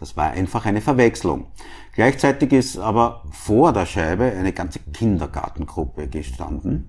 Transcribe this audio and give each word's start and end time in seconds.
Das 0.00 0.16
war 0.16 0.30
einfach 0.30 0.64
eine 0.64 0.80
Verwechslung. 0.80 1.48
Gleichzeitig 1.94 2.52
ist 2.52 2.78
aber 2.78 3.22
vor 3.30 3.72
der 3.72 3.84
Scheibe 3.84 4.24
eine 4.24 4.52
ganze 4.52 4.80
Kindergartengruppe 4.92 6.08
gestanden. 6.08 6.88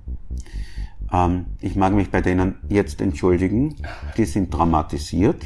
Ähm, 1.11 1.47
ich 1.59 1.75
mag 1.75 1.93
mich 1.93 2.09
bei 2.09 2.21
denen 2.21 2.55
jetzt 2.69 3.01
entschuldigen. 3.01 3.75
Die 4.17 4.23
sind 4.23 4.51
traumatisiert. 4.51 5.43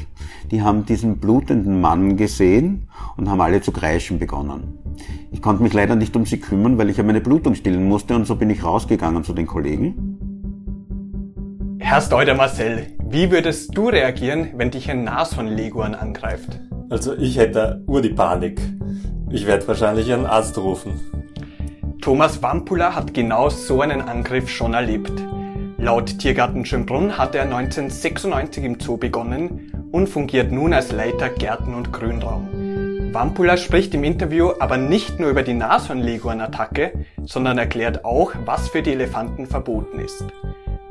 Die 0.52 0.62
haben 0.62 0.86
diesen 0.86 1.18
blutenden 1.18 1.80
Mann 1.80 2.16
gesehen 2.16 2.88
und 3.16 3.28
haben 3.28 3.40
alle 3.40 3.60
zu 3.60 3.72
kreischen 3.72 4.20
begonnen. 4.20 4.78
Ich 5.32 5.42
konnte 5.42 5.64
mich 5.64 5.72
leider 5.72 5.96
nicht 5.96 6.14
um 6.14 6.24
sie 6.24 6.38
kümmern, 6.38 6.78
weil 6.78 6.88
ich 6.88 6.98
ja 6.98 7.02
meine 7.02 7.20
Blutung 7.20 7.56
stillen 7.56 7.88
musste 7.88 8.14
und 8.14 8.26
so 8.26 8.36
bin 8.36 8.48
ich 8.50 8.62
rausgegangen 8.62 9.24
zu 9.24 9.32
den 9.32 9.46
Kollegen. 9.46 10.18
Herr 11.80 12.00
Steuder 12.00 12.34
Marcel, 12.34 12.95
wie 13.08 13.30
würdest 13.30 13.76
du 13.76 13.88
reagieren, 13.88 14.50
wenn 14.56 14.70
dich 14.70 14.90
ein 14.90 15.04
Nashornleguan 15.04 15.94
angreift? 15.94 16.58
Also 16.90 17.14
ich 17.14 17.38
hätte 17.38 17.82
ur 17.86 18.02
die 18.02 18.10
Panik. 18.10 18.60
Ich 19.30 19.46
werde 19.46 19.66
wahrscheinlich 19.68 20.12
einen 20.12 20.26
Arzt 20.26 20.58
rufen. 20.58 21.00
Thomas 22.02 22.42
Wampula 22.42 22.94
hat 22.94 23.14
genau 23.14 23.48
so 23.48 23.80
einen 23.80 24.02
Angriff 24.02 24.48
schon 24.48 24.74
erlebt. 24.74 25.12
Laut 25.78 26.18
Tiergarten 26.18 26.64
Schönbrunn 26.66 27.16
hat 27.16 27.34
er 27.34 27.42
1996 27.42 28.64
im 28.64 28.80
Zoo 28.80 28.96
begonnen 28.96 29.88
und 29.92 30.08
fungiert 30.08 30.50
nun 30.50 30.72
als 30.72 30.90
Leiter 30.90 31.28
Gärten 31.28 31.74
und 31.74 31.92
Grünraum. 31.92 32.48
Wampula 33.12 33.56
spricht 33.56 33.94
im 33.94 34.04
Interview 34.04 34.50
aber 34.58 34.76
nicht 34.76 35.20
nur 35.20 35.30
über 35.30 35.42
die 35.42 35.54
Nashornleguan-Attacke, 35.54 37.06
sondern 37.24 37.56
erklärt 37.56 38.04
auch, 38.04 38.32
was 38.44 38.68
für 38.68 38.82
die 38.82 38.92
Elefanten 38.92 39.46
verboten 39.46 40.00
ist. 40.00 40.24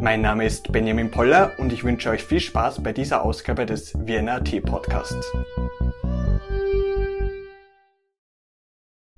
Mein 0.06 0.22
Name 0.22 0.46
ist 0.46 0.72
Benjamin 0.72 1.10
Poller 1.10 1.54
und 1.58 1.74
ich 1.74 1.84
wünsche 1.84 2.12
euch 2.12 2.24
viel 2.24 2.40
Spaß 2.40 2.84
bei 2.84 2.94
dieser 2.94 3.26
Ausgabe 3.26 3.66
des 3.66 3.92
Vienna 4.06 4.40
Tee 4.40 4.62
Podcasts. 4.62 5.34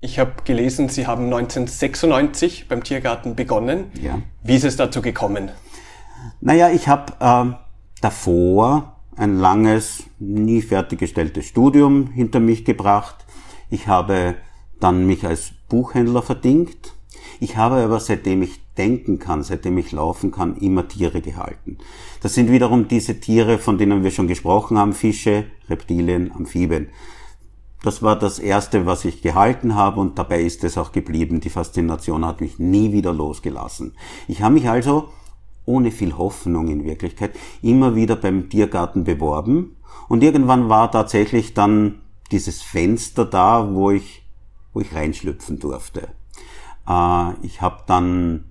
Ich 0.00 0.18
habe 0.18 0.32
gelesen, 0.46 0.88
Sie 0.88 1.06
haben 1.06 1.24
1996 1.24 2.68
beim 2.68 2.82
Tiergarten 2.82 3.36
begonnen. 3.36 3.92
Ja. 4.00 4.22
Wie 4.42 4.56
ist 4.56 4.64
es 4.64 4.76
dazu 4.76 5.02
gekommen? 5.02 5.50
Naja, 6.40 6.70
ich 6.70 6.88
habe 6.88 7.12
äh, 7.20 7.54
davor 8.00 8.96
ein 9.14 9.36
langes, 9.38 10.04
nie 10.18 10.62
fertiggestelltes 10.62 11.44
Studium 11.44 12.12
hinter 12.12 12.40
mich 12.40 12.64
gebracht. 12.64 13.26
Ich 13.68 13.88
habe 13.88 14.36
dann 14.80 15.06
mich 15.06 15.26
als 15.26 15.52
Buchhändler 15.68 16.22
verdingt. 16.22 16.94
Ich 17.40 17.58
habe 17.58 17.74
aber 17.74 18.00
seitdem 18.00 18.40
ich 18.40 18.58
denken 18.78 19.18
kann, 19.18 19.42
seitdem 19.42 19.76
ich 19.78 19.92
laufen 19.92 20.30
kann, 20.30 20.56
immer 20.56 20.88
Tiere 20.88 21.20
gehalten. 21.20 21.78
Das 22.22 22.34
sind 22.34 22.50
wiederum 22.50 22.88
diese 22.88 23.20
Tiere, 23.20 23.58
von 23.58 23.76
denen 23.76 24.04
wir 24.04 24.10
schon 24.10 24.28
gesprochen 24.28 24.78
haben, 24.78 24.92
Fische, 24.92 25.46
Reptilien, 25.68 26.32
Amphibien. 26.32 26.88
Das 27.82 28.02
war 28.02 28.18
das 28.18 28.38
erste, 28.38 28.86
was 28.86 29.04
ich 29.04 29.22
gehalten 29.22 29.74
habe 29.74 30.00
und 30.00 30.18
dabei 30.18 30.42
ist 30.42 30.64
es 30.64 30.78
auch 30.78 30.92
geblieben. 30.92 31.40
Die 31.40 31.50
Faszination 31.50 32.24
hat 32.24 32.40
mich 32.40 32.58
nie 32.58 32.92
wieder 32.92 33.12
losgelassen. 33.12 33.94
Ich 34.26 34.42
habe 34.42 34.54
mich 34.54 34.68
also 34.68 35.10
ohne 35.64 35.90
viel 35.90 36.16
Hoffnung 36.16 36.68
in 36.68 36.84
Wirklichkeit 36.84 37.32
immer 37.62 37.94
wieder 37.94 38.16
beim 38.16 38.48
Tiergarten 38.48 39.04
beworben 39.04 39.76
und 40.08 40.22
irgendwann 40.22 40.68
war 40.68 40.90
tatsächlich 40.90 41.54
dann 41.54 42.00
dieses 42.32 42.62
Fenster 42.62 43.24
da, 43.24 43.72
wo 43.72 43.90
ich, 43.90 44.26
wo 44.72 44.80
ich 44.80 44.94
reinschlüpfen 44.94 45.58
durfte. 45.58 46.08
Äh, 46.88 47.32
ich 47.42 47.60
habe 47.60 47.82
dann 47.86 48.44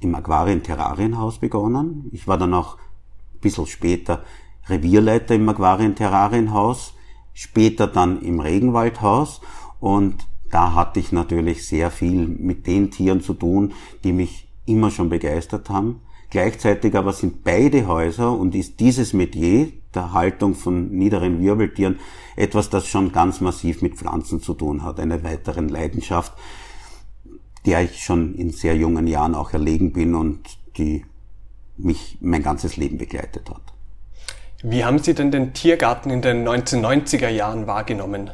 im 0.00 0.14
Aquarien-Terrarienhaus 0.14 1.38
begonnen. 1.38 2.08
Ich 2.12 2.26
war 2.28 2.38
dann 2.38 2.54
auch 2.54 2.76
ein 2.76 3.40
bisschen 3.40 3.66
später 3.66 4.24
Revierleiter 4.68 5.34
im 5.34 5.48
Aquarien-Terrarienhaus, 5.48 6.94
später 7.32 7.86
dann 7.86 8.22
im 8.22 8.40
Regenwaldhaus 8.40 9.40
und 9.80 10.26
da 10.50 10.74
hatte 10.74 11.00
ich 11.00 11.10
natürlich 11.10 11.66
sehr 11.66 11.90
viel 11.90 12.28
mit 12.28 12.66
den 12.66 12.90
Tieren 12.90 13.20
zu 13.20 13.34
tun, 13.34 13.72
die 14.04 14.12
mich 14.12 14.48
immer 14.66 14.90
schon 14.90 15.08
begeistert 15.08 15.68
haben. 15.68 16.00
Gleichzeitig 16.30 16.96
aber 16.96 17.12
sind 17.12 17.44
beide 17.44 17.86
Häuser 17.86 18.32
und 18.32 18.54
ist 18.54 18.80
dieses 18.80 19.12
Metier 19.12 19.72
der 19.94 20.12
Haltung 20.12 20.54
von 20.54 20.90
niederen 20.90 21.40
Wirbeltieren 21.40 21.98
etwas, 22.36 22.70
das 22.70 22.86
schon 22.86 23.12
ganz 23.12 23.40
massiv 23.40 23.82
mit 23.82 23.96
Pflanzen 23.96 24.40
zu 24.40 24.54
tun 24.54 24.82
hat, 24.82 24.98
eine 24.98 25.22
weiteren 25.22 25.68
Leidenschaft, 25.68 26.32
der 27.66 27.82
ich 27.82 28.04
schon 28.04 28.34
in 28.34 28.50
sehr 28.50 28.76
jungen 28.76 29.06
Jahren 29.06 29.34
auch 29.34 29.52
erlegen 29.52 29.92
bin 29.92 30.14
und 30.14 30.40
die 30.76 31.04
mich 31.76 32.18
mein 32.20 32.42
ganzes 32.42 32.76
Leben 32.76 32.98
begleitet 32.98 33.50
hat. 33.50 33.62
Wie 34.62 34.84
haben 34.84 34.98
Sie 34.98 35.14
denn 35.14 35.30
den 35.30 35.52
Tiergarten 35.52 36.10
in 36.10 36.22
den 36.22 36.48
1990er 36.48 37.28
Jahren 37.28 37.66
wahrgenommen? 37.66 38.30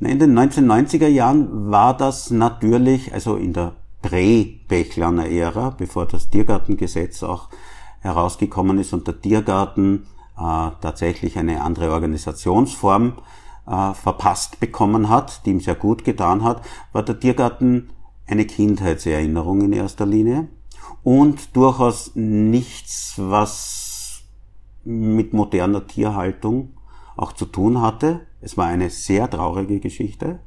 In 0.00 0.18
den 0.18 0.38
1990er 0.38 1.08
Jahren 1.08 1.70
war 1.70 1.96
das 1.96 2.30
natürlich, 2.30 3.12
also 3.12 3.36
in 3.36 3.52
der 3.52 3.74
Prä-Bechlaner 4.02 5.28
Ära, 5.28 5.74
bevor 5.76 6.06
das 6.06 6.30
Tiergartengesetz 6.30 7.22
auch 7.22 7.48
herausgekommen 8.00 8.78
ist 8.78 8.92
und 8.92 9.06
der 9.06 9.20
Tiergarten 9.20 10.06
äh, 10.38 10.70
tatsächlich 10.80 11.38
eine 11.38 11.60
andere 11.62 11.90
Organisationsform 11.92 13.14
äh, 13.66 13.92
verpasst 13.92 14.58
bekommen 14.58 15.10
hat, 15.10 15.44
die 15.44 15.50
ihm 15.50 15.60
sehr 15.60 15.74
gut 15.74 16.04
getan 16.04 16.44
hat, 16.44 16.62
war 16.92 17.02
der 17.02 17.20
Tiergarten 17.20 17.90
eine 18.30 18.46
Kindheitserinnerung 18.46 19.62
in 19.62 19.72
erster 19.72 20.06
Linie 20.06 20.48
und 21.02 21.56
durchaus 21.56 22.12
nichts, 22.14 23.14
was 23.16 24.22
mit 24.84 25.32
moderner 25.32 25.86
Tierhaltung 25.86 26.74
auch 27.16 27.32
zu 27.32 27.44
tun 27.44 27.80
hatte. 27.80 28.26
Es 28.40 28.56
war 28.56 28.66
eine 28.66 28.88
sehr 28.88 29.28
traurige 29.28 29.80
Geschichte. 29.80 30.40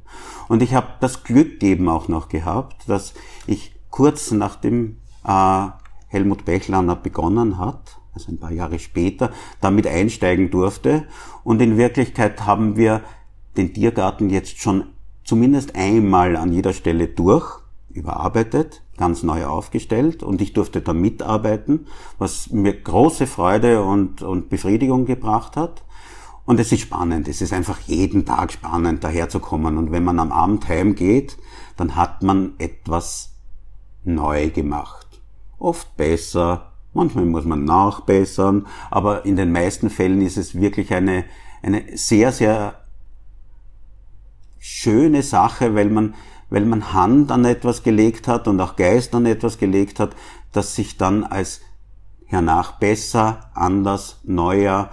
Und 0.48 0.62
ich 0.62 0.74
habe 0.74 0.88
das 1.00 1.22
Glück 1.22 1.62
eben 1.62 1.88
auch 1.88 2.08
noch 2.08 2.28
gehabt, 2.28 2.88
dass 2.88 3.14
ich 3.46 3.74
kurz 3.90 4.32
nachdem 4.32 4.96
äh, 5.24 5.66
Helmut 6.08 6.44
Bechlaner 6.44 6.96
begonnen 6.96 7.58
hat, 7.58 8.00
also 8.12 8.32
ein 8.32 8.38
paar 8.38 8.52
Jahre 8.52 8.78
später, 8.78 9.30
damit 9.60 9.86
einsteigen 9.86 10.50
durfte. 10.50 11.06
Und 11.44 11.60
in 11.60 11.76
Wirklichkeit 11.76 12.46
haben 12.46 12.76
wir 12.76 13.02
den 13.56 13.72
Tiergarten 13.72 14.30
jetzt 14.30 14.58
schon 14.58 14.86
zumindest 15.22 15.76
einmal 15.76 16.36
an 16.36 16.52
jeder 16.52 16.72
Stelle 16.72 17.08
durch 17.08 17.63
überarbeitet, 17.94 18.82
ganz 18.96 19.22
neu 19.22 19.46
aufgestellt 19.46 20.22
und 20.22 20.42
ich 20.42 20.52
durfte 20.52 20.80
da 20.80 20.92
mitarbeiten, 20.92 21.86
was 22.18 22.50
mir 22.50 22.74
große 22.74 23.26
Freude 23.26 23.82
und, 23.82 24.22
und 24.22 24.50
Befriedigung 24.50 25.06
gebracht 25.06 25.56
hat. 25.56 25.84
Und 26.44 26.60
es 26.60 26.72
ist 26.72 26.80
spannend, 26.80 27.26
es 27.26 27.40
ist 27.40 27.54
einfach 27.54 27.80
jeden 27.80 28.26
Tag 28.26 28.52
spannend, 28.52 29.02
daherzukommen. 29.02 29.78
Und 29.78 29.92
wenn 29.92 30.04
man 30.04 30.18
am 30.18 30.30
Abend 30.30 30.68
heimgeht, 30.68 31.38
dann 31.76 31.96
hat 31.96 32.22
man 32.22 32.52
etwas 32.58 33.32
neu 34.04 34.50
gemacht. 34.50 35.22
Oft 35.58 35.96
besser, 35.96 36.72
manchmal 36.92 37.24
muss 37.24 37.46
man 37.46 37.64
nachbessern, 37.64 38.66
aber 38.90 39.24
in 39.24 39.36
den 39.36 39.52
meisten 39.52 39.88
Fällen 39.88 40.20
ist 40.20 40.36
es 40.36 40.54
wirklich 40.54 40.92
eine, 40.92 41.24
eine 41.62 41.96
sehr, 41.96 42.30
sehr 42.32 42.84
schöne 44.58 45.22
Sache, 45.22 45.74
weil 45.74 45.88
man 45.88 46.14
weil 46.50 46.64
man 46.64 46.92
Hand 46.92 47.30
an 47.30 47.44
etwas 47.44 47.82
gelegt 47.82 48.28
hat 48.28 48.48
und 48.48 48.60
auch 48.60 48.76
Geist 48.76 49.14
an 49.14 49.26
etwas 49.26 49.58
gelegt 49.58 50.00
hat, 50.00 50.14
das 50.52 50.74
sich 50.74 50.96
dann 50.96 51.24
als 51.24 51.60
hernach 52.26 52.78
besser, 52.78 53.50
anders, 53.54 54.20
neuer 54.24 54.90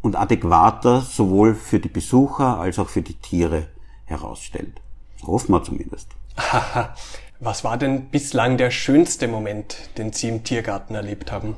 und 0.00 0.16
adäquater 0.16 1.00
sowohl 1.00 1.54
für 1.54 1.80
die 1.80 1.88
Besucher 1.88 2.58
als 2.58 2.78
auch 2.78 2.88
für 2.88 3.02
die 3.02 3.14
Tiere 3.14 3.68
herausstellt. 4.04 4.80
Hoffen 5.22 5.52
wir 5.52 5.62
zumindest. 5.62 6.08
Was 7.40 7.64
war 7.64 7.76
denn 7.76 8.08
bislang 8.10 8.56
der 8.56 8.70
schönste 8.70 9.26
Moment, 9.28 9.90
den 9.98 10.12
Sie 10.12 10.28
im 10.28 10.44
Tiergarten 10.44 10.94
erlebt 10.94 11.32
haben? 11.32 11.56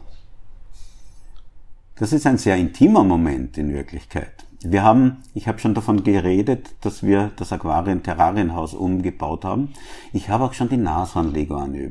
Das 1.96 2.12
ist 2.12 2.26
ein 2.26 2.38
sehr 2.38 2.56
intimer 2.56 3.04
Moment 3.04 3.58
in 3.58 3.72
Wirklichkeit. 3.72 4.43
Wir 4.66 4.82
haben, 4.82 5.18
ich 5.34 5.46
habe 5.46 5.58
schon 5.58 5.74
davon 5.74 6.04
geredet, 6.04 6.74
dass 6.80 7.02
wir 7.02 7.30
das 7.36 7.52
Aquarien-Terrarienhaus 7.52 8.72
umgebaut 8.72 9.44
haben. 9.44 9.74
Ich 10.14 10.30
habe 10.30 10.44
auch 10.44 10.54
schon 10.54 10.70
die 10.70 10.78
Nashornleguane 10.78 11.90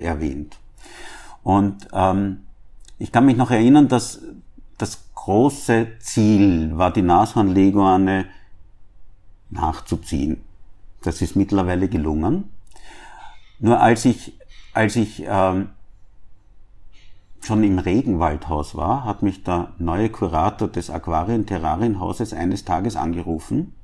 erwähnt. 0.00 0.58
Und 1.44 1.86
ähm, 1.92 2.42
ich 2.98 3.12
kann 3.12 3.24
mich 3.24 3.36
noch 3.36 3.52
erinnern, 3.52 3.86
dass 3.86 4.20
das 4.78 5.12
große 5.14 5.98
Ziel 6.00 6.76
war, 6.76 6.92
die 6.92 7.02
Nashornleguane 7.02 8.26
nachzuziehen. 9.50 10.42
Das 11.02 11.22
ist 11.22 11.36
mittlerweile 11.36 11.88
gelungen. 11.88 12.50
Nur 13.60 13.80
als 13.80 14.04
ich, 14.04 14.36
als 14.74 14.96
ich 14.96 15.22
ähm, 15.24 15.70
schon 17.48 17.64
im 17.64 17.78
Regenwaldhaus 17.78 18.74
war, 18.74 19.04
hat 19.04 19.22
mich 19.22 19.42
der 19.42 19.72
neue 19.78 20.10
Kurator 20.10 20.68
des 20.68 20.90
Aquarien-Terrarienhauses 20.90 22.34
eines 22.34 22.66
Tages 22.66 22.94
angerufen. 22.94 23.74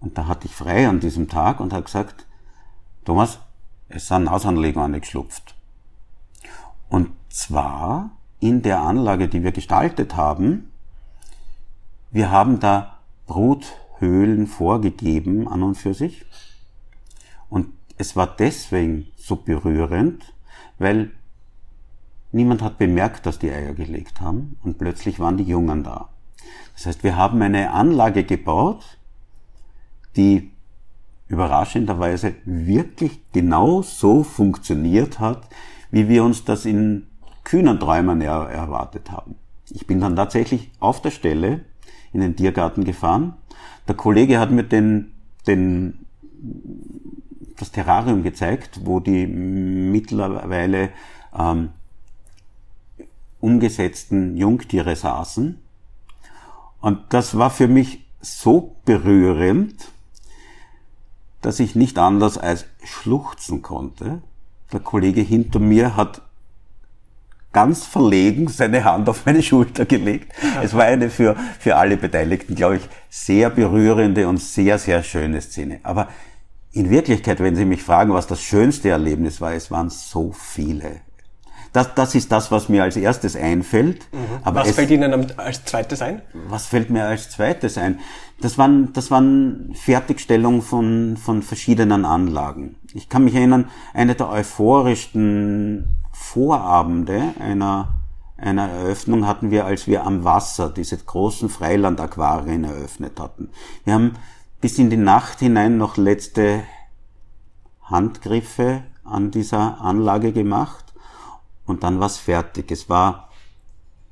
Und 0.00 0.16
da 0.16 0.26
hatte 0.26 0.46
ich 0.46 0.54
frei 0.54 0.88
an 0.88 1.00
diesem 1.00 1.28
Tag 1.28 1.60
und 1.60 1.74
hat 1.74 1.84
gesagt, 1.84 2.26
Thomas, 3.04 3.40
es 3.90 4.08
sind 4.08 4.26
Ausanlegungen 4.26 5.00
geschlupft. 5.00 5.54
Und 6.88 7.10
zwar 7.28 8.12
in 8.40 8.62
der 8.62 8.80
Anlage, 8.80 9.28
die 9.28 9.42
wir 9.42 9.52
gestaltet 9.52 10.16
haben, 10.16 10.72
wir 12.10 12.30
haben 12.30 12.58
da 12.58 13.00
Brut 13.26 13.66
Höhlen 13.98 14.46
vorgegeben 14.46 15.46
an 15.46 15.62
und 15.62 15.74
für 15.74 15.92
sich. 15.92 16.24
Und 17.50 17.68
es 17.98 18.16
war 18.16 18.26
deswegen 18.26 19.08
so 19.16 19.36
berührend, 19.36 20.32
weil 20.78 21.10
niemand 22.34 22.62
hat 22.62 22.78
bemerkt, 22.78 23.26
dass 23.26 23.38
die 23.38 23.50
Eier 23.50 23.72
gelegt 23.72 24.20
haben 24.20 24.56
und 24.62 24.78
plötzlich 24.78 25.20
waren 25.20 25.36
die 25.36 25.44
Jungen 25.44 25.84
da. 25.84 26.08
Das 26.74 26.86
heißt, 26.86 27.04
wir 27.04 27.16
haben 27.16 27.40
eine 27.40 27.70
Anlage 27.70 28.24
gebaut, 28.24 28.98
die 30.16 30.50
überraschenderweise 31.28 32.34
wirklich 32.44 33.20
genau 33.32 33.82
so 33.82 34.22
funktioniert 34.22 35.20
hat, 35.20 35.48
wie 35.90 36.08
wir 36.08 36.24
uns 36.24 36.44
das 36.44 36.66
in 36.66 37.06
kühnen 37.44 37.78
Träumen 37.78 38.20
er 38.20 38.48
erwartet 38.48 39.10
haben. 39.10 39.36
Ich 39.70 39.86
bin 39.86 40.00
dann 40.00 40.16
tatsächlich 40.16 40.70
auf 40.80 41.00
der 41.00 41.10
Stelle 41.10 41.64
in 42.12 42.20
den 42.20 42.36
Tiergarten 42.36 42.84
gefahren. 42.84 43.34
Der 43.88 43.94
Kollege 43.94 44.38
hat 44.38 44.50
mir 44.50 44.64
den, 44.64 45.12
den, 45.46 46.06
das 47.56 47.70
Terrarium 47.70 48.22
gezeigt, 48.22 48.80
wo 48.84 49.00
die 49.00 49.26
mittlerweile 49.26 50.90
ähm, 51.36 51.70
umgesetzten 53.44 54.38
Jungtiere 54.38 54.96
saßen. 54.96 55.60
Und 56.80 56.98
das 57.10 57.36
war 57.36 57.50
für 57.50 57.68
mich 57.68 58.06
so 58.22 58.74
berührend, 58.86 59.90
dass 61.42 61.60
ich 61.60 61.74
nicht 61.74 61.98
anders 61.98 62.38
als 62.38 62.64
schluchzen 62.82 63.60
konnte. 63.60 64.22
Der 64.72 64.80
Kollege 64.80 65.20
hinter 65.20 65.58
mir 65.58 65.94
hat 65.94 66.22
ganz 67.52 67.84
verlegen 67.84 68.48
seine 68.48 68.82
Hand 68.82 69.10
auf 69.10 69.26
meine 69.26 69.42
Schulter 69.42 69.84
gelegt. 69.84 70.32
Es 70.62 70.72
war 70.72 70.84
eine 70.84 71.10
für, 71.10 71.36
für 71.60 71.76
alle 71.76 71.98
Beteiligten, 71.98 72.54
glaube 72.54 72.76
ich, 72.76 72.88
sehr 73.10 73.50
berührende 73.50 74.26
und 74.26 74.38
sehr, 74.38 74.78
sehr 74.78 75.02
schöne 75.02 75.42
Szene. 75.42 75.80
Aber 75.82 76.08
in 76.72 76.88
Wirklichkeit, 76.88 77.40
wenn 77.40 77.56
Sie 77.56 77.66
mich 77.66 77.82
fragen, 77.82 78.14
was 78.14 78.26
das 78.26 78.42
schönste 78.42 78.88
Erlebnis 78.88 79.42
war, 79.42 79.52
es 79.52 79.70
waren 79.70 79.90
so 79.90 80.32
viele. 80.32 81.02
Das, 81.74 81.92
das 81.92 82.14
ist 82.14 82.30
das, 82.30 82.52
was 82.52 82.68
mir 82.68 82.84
als 82.84 82.96
erstes 82.96 83.34
einfällt. 83.34 84.06
Mhm. 84.12 84.18
Aber 84.44 84.60
was 84.60 84.68
es, 84.68 84.76
fällt 84.76 84.92
Ihnen 84.92 85.36
als 85.36 85.64
zweites 85.64 86.02
ein? 86.02 86.22
Was 86.46 86.68
fällt 86.68 86.88
mir 86.88 87.04
als 87.04 87.30
zweites 87.30 87.76
ein? 87.76 87.98
Das 88.40 88.56
waren, 88.58 88.92
das 88.92 89.10
waren 89.10 89.74
Fertigstellung 89.74 90.62
von, 90.62 91.16
von 91.16 91.42
verschiedenen 91.42 92.04
Anlagen. 92.04 92.76
Ich 92.94 93.08
kann 93.08 93.24
mich 93.24 93.34
erinnern, 93.34 93.68
eine 93.92 94.14
der 94.14 94.30
euphorischsten 94.30 95.88
Vorabende 96.12 97.34
einer, 97.40 97.88
einer 98.36 98.68
Eröffnung 98.68 99.26
hatten 99.26 99.50
wir, 99.50 99.66
als 99.66 99.88
wir 99.88 100.06
am 100.06 100.22
Wasser 100.22 100.70
diese 100.70 100.96
großen 100.96 101.48
Freilandaquarien 101.48 102.62
eröffnet 102.62 103.18
hatten. 103.18 103.48
Wir 103.84 103.94
haben 103.94 104.12
bis 104.60 104.78
in 104.78 104.90
die 104.90 104.96
Nacht 104.96 105.40
hinein 105.40 105.76
noch 105.76 105.96
letzte 105.96 106.62
Handgriffe 107.82 108.84
an 109.02 109.32
dieser 109.32 109.80
Anlage 109.80 110.30
gemacht 110.30 110.83
und 111.66 111.82
dann 111.82 112.00
war 112.00 112.06
es 112.06 112.18
fertig. 112.18 112.70
Es 112.70 112.88
war 112.88 113.30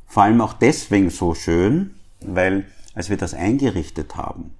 vor 0.06 0.24
allem 0.24 0.40
auch 0.40 0.52
deswegen 0.52 1.10
so 1.10 1.34
schön, 1.34 1.94
weil 2.20 2.66
als 2.94 3.10
wir 3.10 3.16
das 3.16 3.34
eingerichtet 3.34 4.16
haben, 4.16 4.54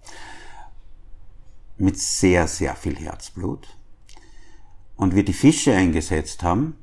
mit 1.77 1.99
sehr, 1.99 2.47
sehr 2.49 2.75
viel 2.75 2.97
Herzblut, 2.97 3.69
und 5.03 5.17
wir 5.17 5.25
die 5.25 5.33
Fische 5.33 5.75
eingesetzt 5.75 6.43
haben, 6.45 6.77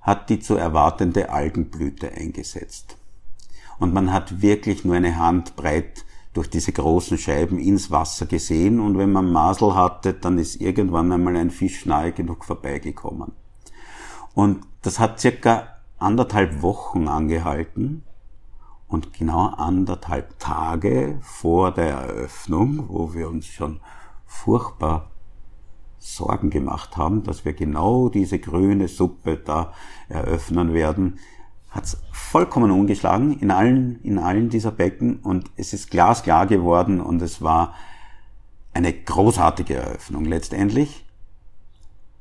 hat 0.00 0.30
die 0.30 0.38
zu 0.38 0.54
erwartende 0.54 1.30
Algenblüte 1.30 2.12
eingesetzt. 2.12 2.96
Und 3.78 3.92
man 3.92 4.12
hat 4.12 4.40
wirklich 4.40 4.84
nur 4.84 4.94
eine 4.94 5.18
Handbreit 5.18 6.04
durch 6.32 6.48
diese 6.48 6.72
großen 6.72 7.18
Scheiben 7.18 7.58
ins 7.58 7.90
Wasser 7.90 8.26
gesehen 8.26 8.78
und 8.78 8.96
wenn 8.98 9.10
man 9.10 9.32
Masel 9.32 9.74
hatte, 9.74 10.14
dann 10.14 10.38
ist 10.38 10.60
irgendwann 10.60 11.10
einmal 11.10 11.36
ein 11.36 11.50
Fisch 11.50 11.86
nahe 11.86 12.12
genug 12.12 12.44
vorbeigekommen. 12.44 13.32
Und 14.40 14.62
das 14.80 14.98
hat 14.98 15.20
circa 15.20 15.64
anderthalb 15.98 16.62
Wochen 16.62 17.08
angehalten 17.08 18.04
und 18.88 19.12
genau 19.12 19.48
anderthalb 19.48 20.38
Tage 20.38 21.18
vor 21.20 21.72
der 21.72 21.90
Eröffnung, 21.90 22.86
wo 22.88 23.12
wir 23.12 23.28
uns 23.28 23.44
schon 23.44 23.80
furchtbar 24.24 25.10
Sorgen 25.98 26.48
gemacht 26.48 26.96
haben, 26.96 27.22
dass 27.22 27.44
wir 27.44 27.52
genau 27.52 28.08
diese 28.08 28.38
grüne 28.38 28.88
Suppe 28.88 29.36
da 29.36 29.74
eröffnen 30.08 30.72
werden, 30.72 31.18
hat's 31.68 32.02
vollkommen 32.10 32.70
umgeschlagen 32.70 33.38
in 33.40 33.50
allen, 33.50 34.00
in 34.02 34.18
allen 34.18 34.48
dieser 34.48 34.70
Becken 34.70 35.18
und 35.18 35.50
es 35.58 35.74
ist 35.74 35.90
glasklar 35.90 36.46
geworden 36.46 37.02
und 37.02 37.20
es 37.20 37.42
war 37.42 37.74
eine 38.72 38.94
großartige 38.94 39.74
Eröffnung 39.74 40.24
letztendlich 40.24 41.04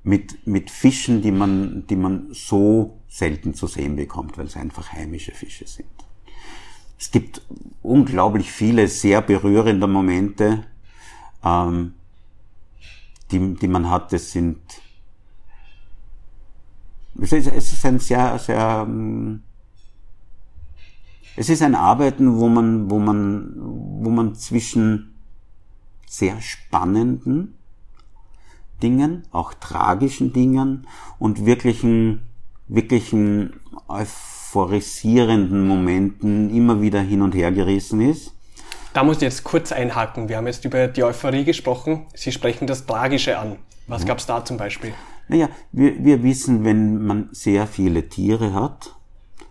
mit, 0.09 0.47
mit 0.47 0.71
Fischen, 0.71 1.21
die 1.21 1.31
man, 1.31 1.85
die 1.85 1.95
man 1.95 2.29
so 2.31 2.99
selten 3.07 3.53
zu 3.53 3.67
sehen 3.67 3.95
bekommt, 3.95 4.39
weil 4.39 4.47
es 4.47 4.57
einfach 4.57 4.91
heimische 4.91 5.33
Fische 5.33 5.67
sind. 5.67 5.87
Es 6.97 7.11
gibt 7.11 7.43
unglaublich 7.83 8.51
viele 8.51 8.87
sehr 8.87 9.21
berührende 9.21 9.85
Momente, 9.85 10.65
ähm, 11.43 11.93
die, 13.29 13.53
die 13.53 13.67
man 13.67 13.87
hat. 13.91 14.11
Es 14.11 14.31
sind, 14.31 14.57
es 17.21 17.31
ist, 17.31 17.47
es 17.47 17.73
ist 17.73 17.85
ein 17.85 17.99
sehr, 17.99 18.39
sehr, 18.39 18.85
ähm, 18.87 19.43
es 21.35 21.49
ist 21.49 21.61
ein 21.61 21.75
Arbeiten, 21.75 22.35
wo 22.35 22.49
man, 22.49 22.89
wo 22.89 22.97
man, 22.97 23.53
wo 23.57 24.09
man 24.09 24.33
zwischen 24.33 25.13
sehr 26.07 26.41
spannenden 26.41 27.58
Dingen, 28.79 29.23
auch 29.31 29.53
tragischen 29.53 30.33
Dingen 30.33 30.87
und 31.17 31.45
wirklichen, 31.45 32.21
wirklichen 32.67 33.59
euphorisierenden 33.87 35.67
Momenten 35.67 36.55
immer 36.55 36.81
wieder 36.81 37.01
hin 37.01 37.21
und 37.21 37.35
her 37.35 37.51
gerissen 37.51 38.01
ist. 38.01 38.33
Da 38.93 39.03
muss 39.03 39.17
ich 39.17 39.23
jetzt 39.23 39.43
kurz 39.43 39.71
einhaken. 39.71 40.29
Wir 40.29 40.37
haben 40.37 40.47
jetzt 40.47 40.65
über 40.65 40.87
die 40.87 41.03
Euphorie 41.03 41.43
gesprochen. 41.43 42.07
Sie 42.15 42.31
sprechen 42.31 42.65
das 42.65 42.85
Tragische 42.85 43.37
an. 43.37 43.57
Was 43.87 44.01
ja. 44.01 44.07
gab 44.07 44.17
es 44.17 44.25
da 44.25 44.43
zum 44.43 44.57
Beispiel? 44.57 44.93
Naja, 45.27 45.49
wir, 45.71 46.03
wir 46.03 46.23
wissen, 46.23 46.63
wenn 46.65 47.05
man 47.05 47.29
sehr 47.31 47.67
viele 47.67 48.09
Tiere 48.09 48.53
hat, 48.53 48.95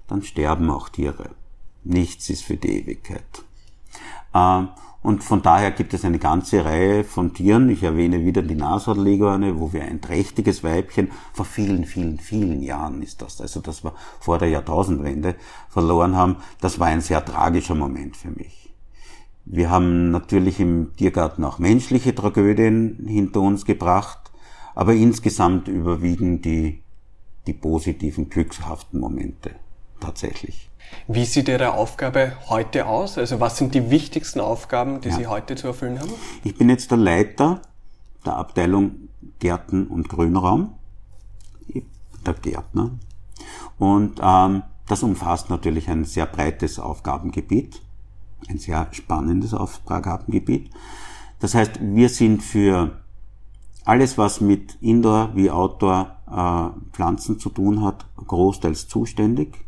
dann 0.09 0.23
sterben 0.23 0.71
auch 0.71 0.89
Tiere. 0.89 1.31
Nichts 1.85 2.29
ist 2.31 2.45
für 2.45 2.57
die 2.57 2.81
Ewigkeit. 2.81 3.23
Äh, 4.35 4.65
und 5.03 5.23
von 5.23 5.43
daher 5.43 5.71
gibt 5.71 5.95
es 5.95 6.05
eine 6.05 6.19
ganze 6.19 6.65
Reihe 6.65 7.05
von 7.05 7.33
Tieren. 7.33 7.69
Ich 7.71 7.85
erwähne 7.85 8.25
wieder 8.25 8.43
die 8.43 8.57
Nashornleguane, 8.57 9.61
wo 9.61 9.73
wir 9.73 9.83
ein 9.83 10.01
trächtiges 10.01 10.65
Weibchen 10.65 11.13
vor 11.33 11.45
vielen, 11.45 11.85
vielen, 11.85 12.19
vielen 12.19 12.63
Jahren 12.63 13.01
ist 13.03 13.23
das, 13.23 13.41
also 13.41 13.61
das 13.61 13.85
war 13.85 13.95
vor 14.19 14.39
der 14.39 14.49
Jahrtausendwende 14.49 15.37
verloren 15.69 16.17
haben. 16.17 16.37
Das 16.61 16.81
war 16.81 16.89
ein 16.89 17.01
sehr 17.01 17.25
tragischer 17.25 17.77
Moment 17.77 18.17
für 18.17 18.31
mich. 18.31 18.75
Wir 19.45 19.71
haben 19.71 20.11
natürlich 20.11 20.61
im 20.61 20.95
Tiergarten 20.97 21.45
auch 21.45 21.59
menschliche 21.59 22.15
Tragödien 22.15 23.07
hinter 23.07 23.41
uns 23.41 23.65
gebracht, 23.65 24.31
aber 24.75 24.93
insgesamt 24.95 25.69
überwiegen 25.69 26.43
die, 26.43 26.83
die 27.47 27.55
positiven, 27.55 28.29
glückshaften 28.29 29.01
Momente 29.01 29.53
tatsächlich. 30.01 30.68
Wie 31.07 31.25
sieht 31.25 31.49
Ihre 31.49 31.73
Aufgabe 31.73 32.33
heute 32.49 32.87
aus? 32.87 33.17
Also 33.19 33.41
was 33.41 33.57
sind 33.57 33.75
die 33.75 33.91
wichtigsten 33.91 34.41
Aufgaben, 34.41 35.01
die 35.01 35.09
ja. 35.09 35.17
Sie 35.17 35.27
heute 35.27 35.57
zu 35.57 35.69
erfüllen 35.69 35.99
haben? 35.99 36.13
Ich 36.45 36.57
bin 36.57 36.69
jetzt 36.69 36.91
der 36.91 36.99
Leiter 36.99 37.63
der 38.25 38.37
Abteilung 38.37 39.09
Gärten 39.39 39.87
und 39.87 40.09
Grünraum, 40.09 40.75
der 42.27 42.35
Gärtner. 42.35 42.91
Und 43.79 44.21
ähm, 44.23 44.63
das 44.87 45.03
umfasst 45.03 45.51
natürlich 45.51 45.89
ein 45.89 46.05
sehr 46.05 46.27
breites 46.27 46.79
Aufgabengebiet, 46.79 47.81
ein 48.49 48.59
sehr 48.59 48.89
spannendes 48.91 49.55
Aufgabengebiet. 49.55 50.71
Das 51.41 51.55
heißt, 51.55 51.79
wir 51.81 52.09
sind 52.09 52.43
für 52.43 52.99
alles, 53.85 54.19
was 54.19 54.41
mit 54.41 54.77
Indoor 54.81 55.31
wie 55.35 55.51
Outdoor 55.51 56.17
äh, 56.27 56.93
Pflanzen 56.93 57.39
zu 57.39 57.49
tun 57.51 57.83
hat, 57.83 58.05
großteils 58.17 58.89
zuständig 58.89 59.68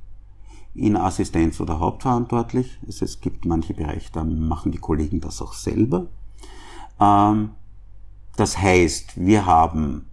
in 0.75 0.97
Assistenz 0.97 1.61
oder 1.61 1.81
hauptverantwortlich. 1.81 2.79
Also 2.87 3.05
es 3.05 3.21
gibt 3.21 3.45
manche 3.45 3.75
Bereiche, 3.75 4.11
da 4.12 4.25
machen 4.25 4.73
die 4.73 4.79
Kollegen 4.79 5.21
das 5.21 5.43
auch 5.43 5.53
selber. 5.53 6.07
Ähm, 7.00 7.50
das 8.37 8.59
heißt, 8.59 9.21
wir 9.21 9.47
haben 9.47 10.07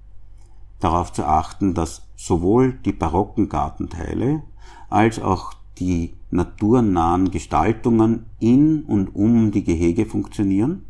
darauf 0.79 1.13
zu 1.13 1.25
achten, 1.25 1.73
dass 1.73 2.03
sowohl 2.15 2.73
die 2.73 2.91
barocken 2.91 3.49
Gartenteile 3.49 4.43
als 4.89 5.19
auch 5.19 5.53
die 5.77 6.13
naturnahen 6.31 7.31
Gestaltungen 7.31 8.25
in 8.39 8.83
und 8.83 9.15
um 9.15 9.51
die 9.51 9.63
Gehege 9.63 10.05
funktionieren 10.05 10.85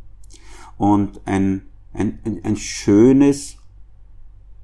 und 0.77 1.21
ein, 1.25 1.63
ein, 1.93 2.19
ein 2.43 2.55
schönes 2.55 3.57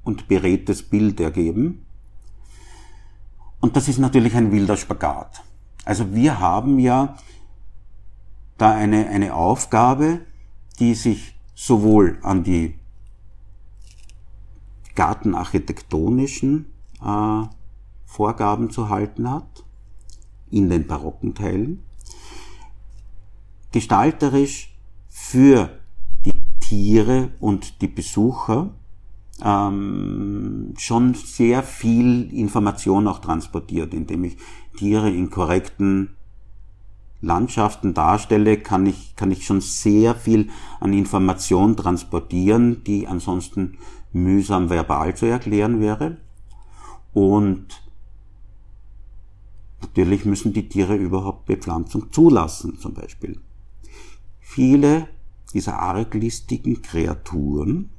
und 0.02 0.28
beredtes 0.28 0.82
Bild 0.82 1.20
ergeben. 1.20 1.84
Und 3.74 3.78
das 3.78 3.88
ist 3.88 3.98
natürlich 3.98 4.36
ein 4.36 4.52
wilder 4.52 4.76
Spagat. 4.76 5.42
Also 5.84 6.14
wir 6.14 6.38
haben 6.38 6.78
ja 6.78 7.16
da 8.56 8.70
eine, 8.70 9.08
eine 9.08 9.34
Aufgabe, 9.34 10.20
die 10.78 10.94
sich 10.94 11.34
sowohl 11.56 12.20
an 12.22 12.44
die 12.44 12.78
gartenarchitektonischen 14.94 16.66
äh, 17.04 17.42
Vorgaben 18.06 18.70
zu 18.70 18.90
halten 18.90 19.28
hat, 19.28 19.64
in 20.52 20.70
den 20.70 20.86
barocken 20.86 21.34
Teilen, 21.34 21.82
gestalterisch 23.72 24.72
für 25.08 25.80
die 26.24 26.60
Tiere 26.60 27.32
und 27.40 27.82
die 27.82 27.88
Besucher 27.88 28.70
ähm, 29.42 30.74
schon 30.78 31.14
sehr 31.14 31.62
viel 31.62 32.32
Information 32.32 33.08
auch 33.08 33.18
transportiert, 33.18 33.94
indem 33.94 34.24
ich 34.24 34.36
Tiere 34.76 35.10
in 35.10 35.30
korrekten 35.30 36.10
Landschaften 37.20 37.94
darstelle, 37.94 38.58
kann 38.58 38.86
ich, 38.86 39.16
kann 39.16 39.30
ich 39.30 39.46
schon 39.46 39.60
sehr 39.60 40.14
viel 40.14 40.50
an 40.80 40.92
Information 40.92 41.76
transportieren, 41.76 42.84
die 42.84 43.06
ansonsten 43.06 43.78
mühsam 44.12 44.68
verbal 44.70 45.16
zu 45.16 45.26
erklären 45.26 45.80
wäre. 45.80 46.18
Und 47.12 47.82
natürlich 49.80 50.24
müssen 50.24 50.52
die 50.52 50.68
Tiere 50.68 50.96
überhaupt 50.96 51.46
Bepflanzung 51.46 52.12
zulassen, 52.12 52.78
zum 52.78 52.94
Beispiel. 52.94 53.40
Viele 54.40 55.08
dieser 55.52 55.78
arglistigen 55.78 56.82
Kreaturen 56.82 57.90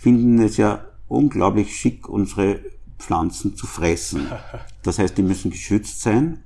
finden 0.00 0.40
es 0.40 0.56
ja 0.56 0.80
unglaublich 1.08 1.76
schick, 1.76 2.08
unsere 2.08 2.60
Pflanzen 2.98 3.54
zu 3.54 3.66
fressen. 3.66 4.26
Das 4.82 4.98
heißt, 4.98 5.18
die 5.18 5.22
müssen 5.22 5.50
geschützt 5.50 6.00
sein 6.00 6.38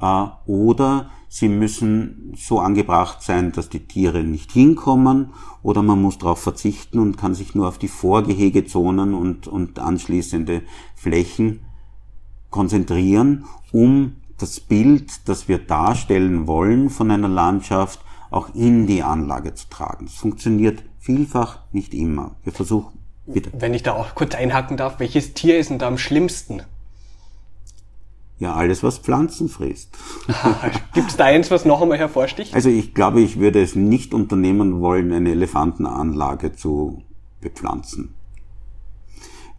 äh, 0.00 0.26
oder 0.46 1.10
sie 1.28 1.50
müssen 1.50 2.32
so 2.34 2.58
angebracht 2.58 3.20
sein, 3.20 3.52
dass 3.52 3.68
die 3.68 3.86
Tiere 3.86 4.24
nicht 4.24 4.50
hinkommen 4.52 5.34
oder 5.62 5.82
man 5.82 6.00
muss 6.00 6.16
darauf 6.16 6.40
verzichten 6.40 7.00
und 7.00 7.18
kann 7.18 7.34
sich 7.34 7.54
nur 7.54 7.68
auf 7.68 7.76
die 7.76 7.88
Vorgehegezonen 7.88 9.12
und, 9.12 9.46
und 9.46 9.78
anschließende 9.78 10.62
Flächen 10.94 11.60
konzentrieren, 12.48 13.44
um 13.72 14.16
das 14.38 14.60
Bild, 14.60 15.28
das 15.28 15.48
wir 15.48 15.58
darstellen 15.58 16.46
wollen 16.46 16.88
von 16.88 17.10
einer 17.10 17.28
Landschaft, 17.28 18.00
auch 18.30 18.54
in 18.54 18.86
die 18.86 19.02
Anlage 19.02 19.52
zu 19.52 19.68
tragen. 19.68 20.06
Das 20.06 20.14
funktioniert 20.14 20.82
vielfach, 21.04 21.58
nicht 21.70 21.92
immer. 21.92 22.36
Wir 22.44 22.52
versuchen, 22.52 22.98
bitte. 23.26 23.50
Wenn 23.52 23.74
ich 23.74 23.82
da 23.82 23.92
auch 23.92 24.14
kurz 24.14 24.34
einhaken 24.34 24.78
darf, 24.78 24.98
welches 24.98 25.34
Tier 25.34 25.58
ist 25.58 25.68
denn 25.70 25.78
da 25.78 25.86
am 25.86 25.98
schlimmsten? 25.98 26.62
Ja, 28.38 28.54
alles, 28.54 28.82
was 28.82 28.98
Pflanzen 28.98 29.48
frisst. 29.48 29.96
Gibt 30.94 31.10
es 31.10 31.16
da 31.16 31.26
eins, 31.26 31.50
was 31.50 31.66
noch 31.66 31.82
einmal 31.82 31.98
hervorsticht? 31.98 32.54
Also 32.54 32.70
ich 32.70 32.94
glaube, 32.94 33.20
ich 33.20 33.38
würde 33.38 33.62
es 33.62 33.74
nicht 33.74 34.14
unternehmen 34.14 34.80
wollen, 34.80 35.12
eine 35.12 35.30
Elefantenanlage 35.30 36.56
zu 36.56 37.02
bepflanzen. 37.40 38.14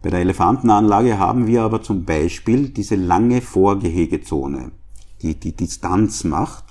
Bei 0.02 0.10
der 0.10 0.20
Elefantenanlage 0.20 1.18
haben 1.18 1.46
wir 1.46 1.62
aber 1.62 1.80
zum 1.80 2.04
Beispiel 2.04 2.68
diese 2.68 2.96
lange 2.96 3.40
Vorgehegezone, 3.40 4.72
die 5.22 5.36
die 5.36 5.52
Distanz 5.52 6.24
macht, 6.24 6.64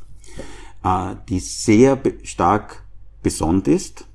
äh, 0.83 1.15
die 1.29 1.39
sehr 1.39 1.99
stark 2.23 2.83
besonnt 3.23 3.67
ist 3.67 4.05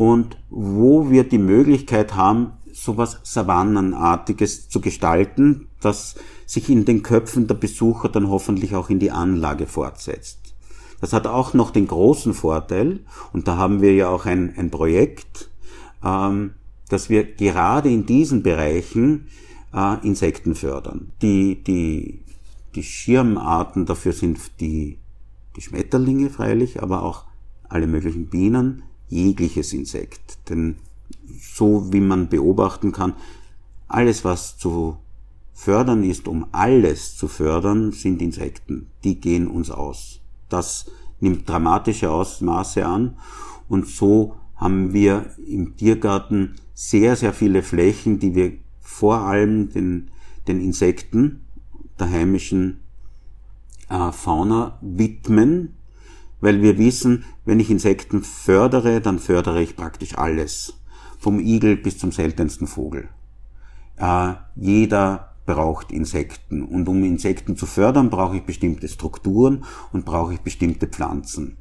und 0.00 0.38
wo 0.48 1.10
wir 1.10 1.24
die 1.24 1.36
Möglichkeit 1.36 2.16
haben, 2.16 2.54
sowas 2.72 3.20
Savannenartiges 3.22 4.70
zu 4.70 4.80
gestalten, 4.80 5.68
das 5.82 6.14
sich 6.46 6.70
in 6.70 6.86
den 6.86 7.02
Köpfen 7.02 7.46
der 7.46 7.54
Besucher 7.56 8.08
dann 8.08 8.30
hoffentlich 8.30 8.74
auch 8.74 8.88
in 8.88 8.98
die 8.98 9.10
Anlage 9.10 9.66
fortsetzt. 9.66 10.54
Das 11.02 11.12
hat 11.12 11.26
auch 11.26 11.52
noch 11.52 11.70
den 11.70 11.86
großen 11.86 12.32
Vorteil, 12.32 13.00
und 13.34 13.46
da 13.46 13.58
haben 13.58 13.82
wir 13.82 13.92
ja 13.92 14.08
auch 14.08 14.24
ein, 14.24 14.54
ein 14.56 14.70
Projekt, 14.70 15.50
ähm, 16.02 16.54
dass 16.88 17.10
wir 17.10 17.24
gerade 17.34 17.90
in 17.90 18.06
diesen 18.06 18.42
Bereichen 18.42 19.26
äh, 19.74 19.98
Insekten 20.02 20.54
fördern. 20.54 21.12
Die, 21.20 21.62
die, 21.62 22.22
die 22.74 22.84
Schirmarten 22.84 23.84
dafür 23.84 24.14
sind 24.14 24.38
die, 24.60 24.96
die 25.56 25.60
Schmetterlinge 25.60 26.30
freilich, 26.30 26.82
aber 26.82 27.02
auch 27.02 27.26
alle 27.68 27.86
möglichen 27.86 28.28
Bienen, 28.28 28.84
jegliches 29.10 29.72
Insekt. 29.72 30.38
Denn 30.48 30.76
so 31.38 31.92
wie 31.92 32.00
man 32.00 32.28
beobachten 32.28 32.92
kann, 32.92 33.14
alles 33.88 34.24
was 34.24 34.56
zu 34.56 34.96
fördern 35.52 36.04
ist, 36.04 36.26
um 36.26 36.46
alles 36.52 37.16
zu 37.16 37.28
fördern, 37.28 37.92
sind 37.92 38.22
Insekten. 38.22 38.86
Die 39.04 39.20
gehen 39.20 39.46
uns 39.46 39.70
aus. 39.70 40.20
Das 40.48 40.86
nimmt 41.20 41.48
dramatische 41.48 42.10
Ausmaße 42.10 42.86
an 42.86 43.16
und 43.68 43.86
so 43.86 44.36
haben 44.56 44.92
wir 44.92 45.30
im 45.46 45.76
Tiergarten 45.76 46.56
sehr, 46.74 47.16
sehr 47.16 47.32
viele 47.32 47.62
Flächen, 47.62 48.18
die 48.18 48.34
wir 48.34 48.52
vor 48.80 49.20
allem 49.20 49.70
den, 49.70 50.10
den 50.48 50.60
Insekten 50.60 51.44
der 51.98 52.10
heimischen 52.10 52.80
äh, 53.88 54.12
Fauna 54.12 54.78
widmen, 54.80 55.76
weil 56.40 56.62
wir 56.62 56.78
wissen, 56.78 57.24
wenn 57.44 57.60
ich 57.60 57.70
Insekten 57.70 58.22
fördere, 58.22 59.00
dann 59.00 59.18
fördere 59.18 59.62
ich 59.62 59.76
praktisch 59.76 60.16
alles. 60.16 60.74
Vom 61.18 61.38
Igel 61.38 61.76
bis 61.76 61.98
zum 61.98 62.12
seltensten 62.12 62.66
Vogel. 62.66 63.08
Äh, 63.96 64.34
jeder 64.56 65.30
braucht 65.44 65.92
Insekten. 65.92 66.62
Und 66.62 66.88
um 66.88 67.02
Insekten 67.04 67.56
zu 67.56 67.66
fördern, 67.66 68.10
brauche 68.10 68.36
ich 68.36 68.42
bestimmte 68.44 68.88
Strukturen 68.88 69.64
und 69.92 70.04
brauche 70.04 70.34
ich 70.34 70.40
bestimmte 70.40 70.86
Pflanzen. 70.86 71.56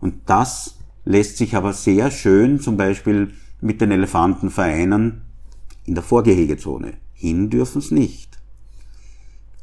Und 0.00 0.14
das 0.26 0.76
lässt 1.04 1.38
sich 1.38 1.56
aber 1.56 1.72
sehr 1.72 2.10
schön 2.10 2.60
zum 2.60 2.76
Beispiel 2.76 3.32
mit 3.60 3.80
den 3.80 3.90
Elefanten 3.90 4.50
vereinen 4.50 5.22
in 5.86 5.94
der 5.94 6.04
Vorgehegezone. 6.04 6.94
Hin 7.14 7.50
dürfen 7.50 7.78
es 7.78 7.90
nicht. 7.90 8.38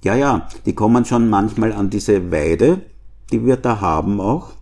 Ja, 0.03 0.15
ja, 0.15 0.47
die 0.65 0.73
kommen 0.73 1.05
schon 1.05 1.29
manchmal 1.29 1.73
an 1.73 1.89
diese 1.89 2.31
Weide, 2.31 2.81
die 3.31 3.45
wir 3.45 3.57
da 3.57 3.81
haben 3.81 4.19
auch. 4.19 4.53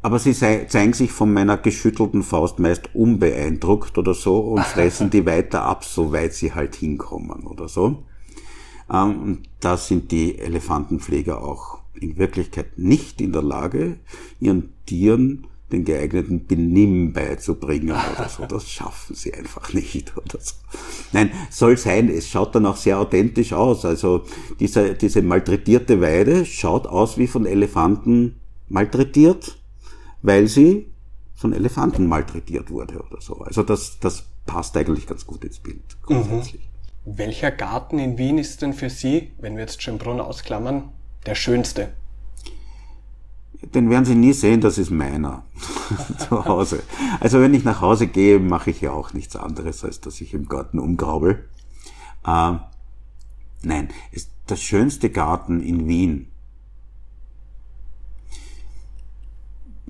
Aber 0.00 0.18
sie 0.18 0.32
zeigen 0.32 0.92
sich 0.92 1.10
von 1.10 1.32
meiner 1.32 1.56
geschüttelten 1.56 2.22
Faust 2.22 2.60
meist 2.60 2.94
unbeeindruckt 2.94 3.98
oder 3.98 4.14
so 4.14 4.38
und 4.38 4.64
fressen 4.64 5.10
die 5.10 5.26
weiter 5.26 5.62
ab, 5.62 5.84
soweit 5.84 6.34
sie 6.34 6.54
halt 6.54 6.76
hinkommen 6.76 7.46
oder 7.46 7.68
so. 7.68 8.04
Ähm, 8.90 9.22
und 9.22 9.48
da 9.60 9.76
sind 9.76 10.12
die 10.12 10.38
Elefantenpfleger 10.38 11.42
auch 11.42 11.78
in 11.94 12.16
Wirklichkeit 12.16 12.78
nicht 12.78 13.20
in 13.20 13.32
der 13.32 13.42
Lage, 13.42 13.98
ihren 14.40 14.72
Tieren 14.86 15.48
den 15.72 15.84
geeigneten 15.84 16.46
Benimm 16.46 17.12
beizubringen 17.12 17.90
oder 17.90 18.28
so. 18.28 18.46
Das 18.46 18.70
schaffen 18.70 19.14
sie 19.14 19.34
einfach 19.34 19.72
nicht 19.72 20.16
oder 20.16 20.40
so. 20.40 20.54
Nein, 21.12 21.30
soll 21.50 21.76
sein, 21.76 22.08
es 22.08 22.28
schaut 22.28 22.54
dann 22.54 22.66
auch 22.66 22.76
sehr 22.76 22.98
authentisch 22.98 23.52
aus. 23.52 23.84
Also 23.84 24.24
diese, 24.60 24.94
diese 24.94 25.22
malträtierte 25.22 26.00
Weide 26.00 26.46
schaut 26.46 26.86
aus 26.86 27.18
wie 27.18 27.26
von 27.26 27.44
Elefanten 27.44 28.40
malträtiert 28.68 29.58
weil 30.22 30.48
sie 30.48 30.92
von 31.34 31.52
Elefanten 31.52 32.06
malträtiert 32.06 32.70
wurde 32.70 33.00
oder 33.00 33.20
so. 33.20 33.38
Also 33.38 33.62
das, 33.62 33.98
das 34.00 34.24
passt 34.46 34.76
eigentlich 34.76 35.06
ganz 35.06 35.26
gut 35.26 35.44
ins 35.44 35.58
Bild 35.58 35.82
grundsätzlich. 36.02 36.68
Mhm. 37.04 37.18
Welcher 37.18 37.50
Garten 37.50 37.98
in 37.98 38.18
Wien 38.18 38.38
ist 38.38 38.60
denn 38.60 38.74
für 38.74 38.90
Sie, 38.90 39.32
wenn 39.38 39.54
wir 39.54 39.62
jetzt 39.62 39.82
Schönbrunn 39.82 40.20
ausklammern, 40.20 40.90
der 41.24 41.34
schönste? 41.34 41.90
Den 43.62 43.90
werden 43.90 44.04
Sie 44.04 44.14
nie 44.14 44.32
sehen, 44.32 44.60
das 44.60 44.78
ist 44.78 44.90
meiner 44.90 45.44
zu 46.18 46.44
Hause. 46.44 46.82
Also 47.20 47.40
wenn 47.40 47.54
ich 47.54 47.64
nach 47.64 47.80
Hause 47.80 48.06
gehe, 48.06 48.38
mache 48.38 48.70
ich 48.70 48.80
ja 48.80 48.92
auch 48.92 49.12
nichts 49.12 49.34
anderes, 49.36 49.84
als 49.84 50.00
dass 50.00 50.20
ich 50.20 50.32
im 50.32 50.48
Garten 50.48 50.78
umgraubel. 50.78 51.48
Äh, 52.24 52.54
nein, 53.62 53.88
ist 54.12 54.30
der 54.48 54.56
schönste 54.56 55.10
Garten 55.10 55.60
in 55.60 55.88
Wien 55.88 56.28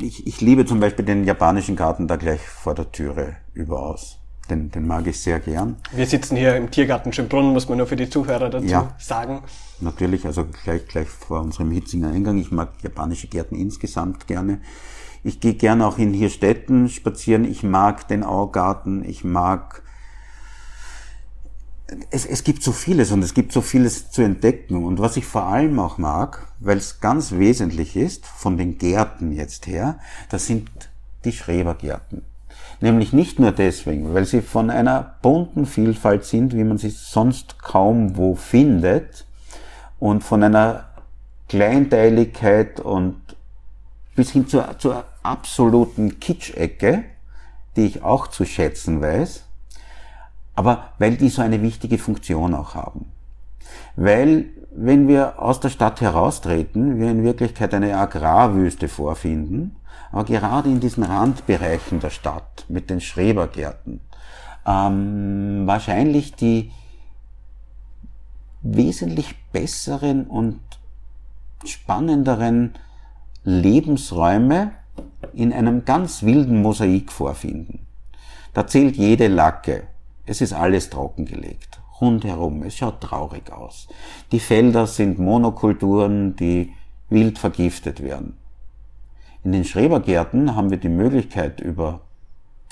ich, 0.03 0.27
ich 0.27 0.41
liebe 0.41 0.65
zum 0.65 0.81
Beispiel 0.81 1.05
den 1.05 1.25
japanischen 1.25 1.77
Garten 1.77 2.07
da 2.07 2.17
gleich 2.17 2.41
vor 2.41 2.75
der 2.75 2.91
Türe 2.93 3.37
überaus. 3.55 4.19
Den, 4.51 4.71
den 4.71 4.87
mag 4.87 5.07
ich 5.07 5.21
sehr 5.21 5.41
gern. 5.41 5.77
Wir 5.93 6.07
sitzen 6.07 6.37
hier 6.37 6.57
im 6.57 6.71
Tiergarten 6.71 7.13
Schönbrunn, 7.13 7.53
muss 7.53 7.69
man 7.69 7.79
nur 7.79 7.87
für 7.87 7.97
die 7.97 8.09
Zuhörer 8.09 8.49
dazu 8.49 8.67
ja, 8.67 8.95
sagen. 8.99 9.43
Natürlich, 9.81 10.25
also 10.25 10.47
gleich, 10.65 10.87
gleich 10.87 11.09
vor 11.09 11.41
unserem 11.41 11.71
hitzigen 11.71 12.07
Eingang. 12.07 12.39
Ich 12.39 12.51
mag 12.51 12.73
japanische 12.83 13.29
Gärten 13.29 13.57
insgesamt 13.57 14.27
gerne. 14.27 14.61
Ich 15.25 15.41
gehe 15.41 15.55
gerne 15.55 15.87
auch 15.87 15.99
in 15.99 16.13
hier 16.13 16.31
Städten 16.31 16.89
spazieren. 16.89 17.45
Ich 17.45 17.63
mag 17.63 18.09
den 18.09 18.23
Augarten. 18.23 19.05
Ich 19.05 19.25
mag 19.25 19.83
es, 22.11 22.27
es 22.27 22.45
gibt 22.45 22.63
so 22.63 22.73
vieles 22.73 23.13
und 23.13 23.23
es 23.23 23.35
gibt 23.35 23.53
so 23.53 23.61
vieles 23.61 24.11
zu 24.11 24.23
entdecken. 24.23 24.85
Und 24.85 24.99
was 24.99 25.17
ich 25.17 25.27
vor 25.27 25.45
allem 25.45 25.79
auch 25.79 25.99
mag, 25.99 26.53
weil 26.61 26.79
es 26.79 27.01
ganz 27.01 27.33
wesentlich 27.33 27.97
ist, 27.97 28.27
von 28.27 28.57
den 28.57 28.79
Gärten 28.79 29.33
jetzt 29.33 29.67
her, 29.67 29.99
das 30.29 30.47
sind 30.47 30.71
die 31.25 31.33
Schrebergärten. 31.33 32.23
Nämlich 32.81 33.13
nicht 33.13 33.41
nur 33.41 33.53
deswegen, 33.53 34.15
weil 34.15 34.25
sie 34.25 34.41
von 34.41 34.71
einer 34.71 35.17
bunten 35.23 35.67
Vielfalt 35.67 36.25
sind, 36.25 36.55
wie 36.55 36.65
man 36.65 36.79
sie 36.79 36.91
sonst 36.91 37.61
kaum 37.61 38.17
wo 38.17 38.35
findet, 38.35 39.27
und 39.99 40.23
von 40.23 40.43
einer 40.43 40.85
Kleinteiligkeit 41.49 42.81
und 42.81 43.21
bis 44.15 44.31
hin 44.31 44.47
zur, 44.47 44.79
zur 44.79 45.05
absoluten 45.23 46.21
Kitschecke, 46.21 47.05
die 47.77 47.87
ich 47.87 48.03
auch 48.03 48.29
zu 48.29 48.45
schätzen 48.45 49.01
weiß, 49.01 49.45
aber 50.55 50.93
weil 50.99 51.17
die 51.17 51.29
so 51.29 51.43
eine 51.43 51.63
wichtige 51.63 51.99
Funktion 51.99 52.55
auch 52.55 52.75
haben. 52.75 53.13
Weil, 53.97 54.47
wenn 54.71 55.09
wir 55.09 55.41
aus 55.41 55.61
der 55.61 55.69
Stadt 55.69 56.01
heraustreten, 56.01 56.99
wir 56.99 57.11
in 57.11 57.23
Wirklichkeit 57.23 57.75
eine 57.75 57.97
Agrarwüste 57.97 58.89
vorfinden, 58.89 59.77
aber 60.11 60.25
gerade 60.25 60.69
in 60.69 60.81
diesen 60.81 61.05
Randbereichen 61.05 62.01
der 62.01 62.11
Stadt 62.11 62.65
mit 62.69 62.91
den 62.91 63.01
Schrebergärten, 63.01 64.01
ähm, 64.67 65.63
wahrscheinlich 65.67 66.35
die 66.35 66.71
wesentlich 68.63 69.35
besseren 69.53 70.27
und 70.27 70.61
spannenderen 71.65 72.75
Lebensräume 73.45 74.73
in 75.33 75.53
einem 75.53 75.85
ganz 75.85 76.23
wilden 76.23 76.63
Mosaik 76.63 77.13
vorfinden. 77.13 77.87
Da 78.55 78.67
zählt 78.67 78.97
jede 78.97 79.29
Lacke. 79.29 79.87
Es 80.27 80.41
ist 80.41 80.53
alles 80.53 80.91
trockengelegt. 80.91 81.81
Rundherum. 82.01 82.63
Es 82.63 82.77
schaut 82.77 83.01
traurig 83.01 83.51
aus. 83.53 83.89
Die 84.33 84.41
Felder 84.41 84.87
sind 84.87 85.19
Monokulturen, 85.19 86.37
die 86.37 86.73
wild 87.09 87.39
vergiftet 87.39 88.03
werden. 88.03 88.38
In 89.45 89.53
den 89.53 89.65
Schrebergärten 89.65 90.57
haben 90.57 90.71
wir 90.71 90.79
die 90.79 90.89
Möglichkeit 90.89 91.61
über 91.61 92.01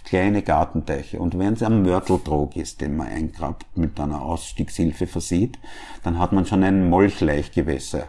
kleine 0.04 0.42
Gartenteiche. 0.42 1.18
Und 1.18 1.38
wenn 1.38 1.54
es 1.54 1.62
ein 1.62 1.82
Mörteltrog 1.82 2.56
ist, 2.56 2.80
den 2.80 2.96
man 2.96 3.08
eingrabt 3.08 3.66
mit 3.76 3.99
einer 4.00 4.23
Ausstiegshilfe 4.23 5.06
versieht, 5.06 5.58
dann 6.02 6.18
hat 6.18 6.32
man 6.32 6.46
schon 6.46 6.62
ein 6.62 6.88
Molchlaichgewässer 6.88 8.08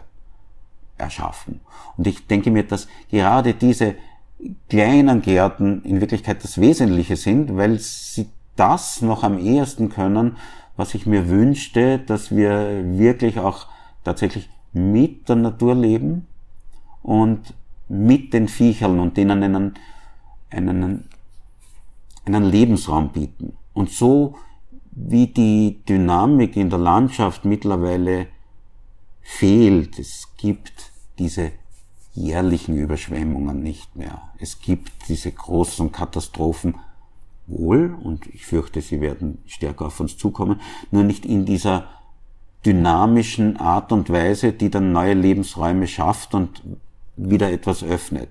erschaffen. 0.96 1.60
Und 1.96 2.06
ich 2.06 2.26
denke 2.26 2.50
mir, 2.50 2.62
dass 2.64 2.88
gerade 3.10 3.54
diese 3.54 3.96
kleinen 4.68 5.22
Gärten 5.22 5.82
in 5.82 6.00
Wirklichkeit 6.00 6.42
das 6.44 6.60
Wesentliche 6.60 7.16
sind, 7.16 7.56
weil 7.56 7.78
sie 7.78 8.28
das 8.56 9.02
noch 9.02 9.24
am 9.24 9.38
ehesten 9.38 9.88
können, 9.88 10.36
was 10.76 10.94
ich 10.94 11.06
mir 11.06 11.28
wünschte, 11.28 11.98
dass 11.98 12.34
wir 12.34 12.98
wirklich 12.98 13.40
auch 13.40 13.66
tatsächlich 14.04 14.48
mit 14.72 15.28
der 15.28 15.36
Natur 15.36 15.74
leben 15.74 16.26
und 17.02 17.54
mit 17.88 18.32
den 18.32 18.48
Viechern 18.48 18.98
und 19.00 19.16
denen 19.16 19.42
einen, 19.42 19.74
einen, 20.50 21.08
einen 22.24 22.44
Lebensraum 22.44 23.10
bieten. 23.10 23.54
Und 23.72 23.90
so 23.90 24.36
wie 24.90 25.28
die 25.28 25.80
Dynamik 25.88 26.56
in 26.56 26.70
der 26.70 26.78
Landschaft 26.78 27.44
mittlerweile 27.44 28.26
fehlt, 29.22 29.98
es 29.98 30.28
gibt 30.36 30.92
diese 31.18 31.52
jährlichen 32.14 32.76
Überschwemmungen 32.76 33.62
nicht 33.62 33.94
mehr. 33.94 34.22
Es 34.38 34.60
gibt 34.60 34.90
diese 35.08 35.30
großen 35.30 35.92
Katastrophen 35.92 36.74
wohl, 37.46 37.96
und 38.02 38.26
ich 38.26 38.44
fürchte, 38.44 38.80
sie 38.80 39.00
werden 39.00 39.38
stärker 39.46 39.86
auf 39.86 40.00
uns 40.00 40.16
zukommen, 40.18 40.60
nur 40.90 41.04
nicht 41.04 41.24
in 41.24 41.46
dieser 41.46 41.86
dynamischen 42.66 43.56
Art 43.56 43.92
und 43.92 44.10
Weise, 44.10 44.52
die 44.52 44.70
dann 44.70 44.92
neue 44.92 45.14
Lebensräume 45.14 45.86
schafft 45.86 46.34
und 46.34 46.62
wieder 47.18 47.52
etwas 47.52 47.82
öffnet. 47.82 48.30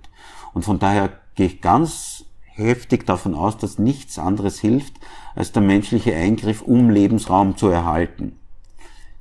Und 0.54 0.64
von 0.64 0.80
daher 0.80 1.12
gehe 1.36 1.48
ich 1.48 1.62
ganz 1.62 2.26
heftig 2.46 3.06
davon 3.06 3.36
aus, 3.36 3.58
dass 3.58 3.78
nichts 3.78 4.18
anderes 4.18 4.60
hilft, 4.60 4.96
als 5.36 5.52
der 5.52 5.62
menschliche 5.62 6.16
Eingriff, 6.16 6.62
um 6.62 6.90
Lebensraum 6.90 7.56
zu 7.56 7.68
erhalten. 7.68 8.40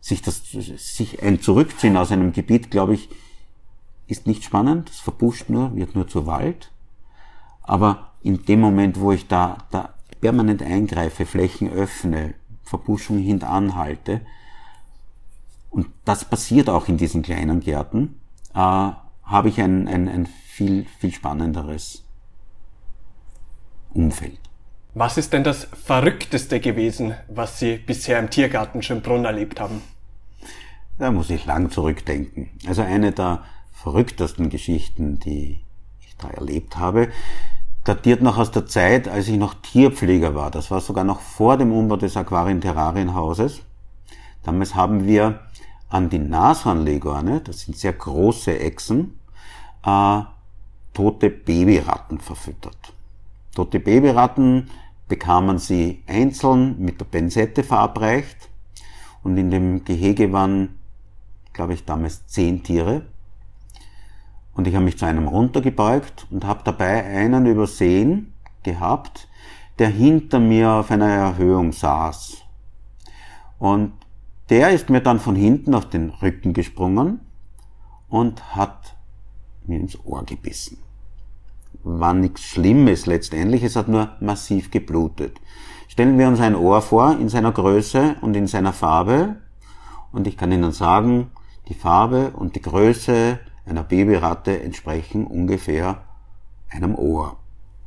Sich 0.00 0.22
das, 0.22 0.42
sich 0.50 1.22
ein 1.22 1.40
Zurückziehen 1.40 1.96
aus 1.96 2.12
einem 2.12 2.32
Gebiet, 2.32 2.70
glaube 2.70 2.94
ich, 2.94 3.08
ist 4.06 4.26
nicht 4.26 4.44
spannend, 4.44 4.88
es 4.88 5.00
verbuscht 5.00 5.50
nur, 5.50 5.74
wird 5.74 5.94
nur 5.94 6.08
zu 6.08 6.26
Wald. 6.26 6.70
Aber 7.62 8.12
in 8.22 8.44
dem 8.44 8.60
Moment, 8.60 9.00
wo 9.00 9.12
ich 9.12 9.26
da, 9.26 9.58
da 9.70 9.94
permanent 10.20 10.62
eingreife, 10.62 11.26
Flächen 11.26 11.70
öffne, 11.70 12.34
Verbuschung 12.62 13.18
hintanhalte, 13.18 14.22
und 15.70 15.88
das 16.06 16.24
passiert 16.24 16.70
auch 16.70 16.88
in 16.88 16.96
diesen 16.96 17.20
kleinen 17.20 17.60
Gärten, 17.60 18.18
äh, 18.54 18.92
habe 19.26 19.48
ich 19.48 19.60
ein, 19.60 19.88
ein, 19.88 20.08
ein 20.08 20.26
viel, 20.26 20.86
viel 20.98 21.12
spannenderes 21.12 22.04
Umfeld. 23.92 24.38
Was 24.94 25.18
ist 25.18 25.32
denn 25.34 25.44
das 25.44 25.64
Verrückteste 25.64 26.60
gewesen, 26.60 27.14
was 27.28 27.58
Sie 27.58 27.76
bisher 27.76 28.18
im 28.18 28.30
Tiergarten 28.30 28.82
Schönbrunn 28.82 29.26
erlebt 29.26 29.60
haben? 29.60 29.82
Da 30.98 31.10
muss 31.10 31.28
ich 31.28 31.44
lang 31.44 31.70
zurückdenken. 31.70 32.48
Also 32.66 32.80
eine 32.80 33.12
der 33.12 33.44
verrücktesten 33.72 34.48
Geschichten, 34.48 35.18
die 35.18 35.60
ich 36.00 36.16
da 36.16 36.30
erlebt 36.30 36.78
habe, 36.78 37.08
datiert 37.84 38.22
noch 38.22 38.38
aus 38.38 38.50
der 38.50 38.66
Zeit, 38.66 39.06
als 39.06 39.28
ich 39.28 39.36
noch 39.36 39.54
Tierpfleger 39.54 40.34
war. 40.34 40.50
Das 40.50 40.70
war 40.70 40.80
sogar 40.80 41.04
noch 41.04 41.20
vor 41.20 41.58
dem 41.58 41.72
Umbau 41.72 41.96
des 41.96 42.16
Aquarien-Terrarienhauses. 42.16 43.60
Damals 44.44 44.74
haben 44.74 45.06
wir 45.06 45.40
an 45.88 46.10
die 46.10 46.18
Nashornlegorne, 46.18 47.40
das 47.40 47.60
sind 47.60 47.76
sehr 47.76 47.92
große 47.92 48.58
Echsen, 48.58 49.18
äh, 49.84 50.22
tote 50.92 51.30
Babyratten 51.30 52.18
verfüttert. 52.18 52.92
Tote 53.54 53.80
Babyratten 53.80 54.70
bekamen 55.08 55.58
sie 55.58 56.02
einzeln 56.06 56.78
mit 56.78 57.00
der 57.00 57.04
Pensette 57.06 57.62
verabreicht 57.62 58.48
und 59.22 59.36
in 59.36 59.50
dem 59.50 59.84
Gehege 59.84 60.32
waren, 60.32 60.78
glaube 61.52 61.74
ich, 61.74 61.84
damals 61.84 62.26
zehn 62.26 62.62
Tiere. 62.62 63.02
Und 64.54 64.66
ich 64.66 64.74
habe 64.74 64.84
mich 64.84 64.98
zu 64.98 65.04
einem 65.04 65.28
runtergebeugt 65.28 66.26
und 66.30 66.44
habe 66.44 66.62
dabei 66.64 67.04
einen 67.04 67.46
übersehen 67.46 68.32
gehabt, 68.62 69.28
der 69.78 69.88
hinter 69.88 70.40
mir 70.40 70.70
auf 70.70 70.90
einer 70.90 71.08
Erhöhung 71.08 71.72
saß. 71.72 72.38
Und 73.58 73.92
der 74.50 74.70
ist 74.70 74.90
mir 74.90 75.00
dann 75.00 75.20
von 75.20 75.34
hinten 75.34 75.74
auf 75.74 75.88
den 75.88 76.10
Rücken 76.10 76.52
gesprungen 76.52 77.20
und 78.08 78.56
hat 78.56 78.96
mir 79.66 79.80
ins 79.80 79.98
Ohr 80.04 80.24
gebissen. 80.24 80.78
War 81.82 82.14
nichts 82.14 82.42
Schlimmes 82.42 83.06
letztendlich, 83.06 83.62
es 83.62 83.76
hat 83.76 83.88
nur 83.88 84.10
massiv 84.20 84.70
geblutet. 84.70 85.40
Stellen 85.88 86.18
wir 86.18 86.28
uns 86.28 86.40
ein 86.40 86.54
Ohr 86.54 86.82
vor 86.82 87.12
in 87.18 87.28
seiner 87.28 87.52
Größe 87.52 88.16
und 88.20 88.36
in 88.36 88.46
seiner 88.46 88.72
Farbe 88.72 89.36
und 90.12 90.26
ich 90.26 90.36
kann 90.36 90.52
Ihnen 90.52 90.72
sagen, 90.72 91.30
die 91.68 91.74
Farbe 91.74 92.30
und 92.30 92.56
die 92.56 92.62
Größe 92.62 93.38
einer 93.66 93.82
Babyratte 93.82 94.62
entsprechen 94.62 95.26
ungefähr 95.26 96.02
einem 96.70 96.94
Ohr. 96.94 97.36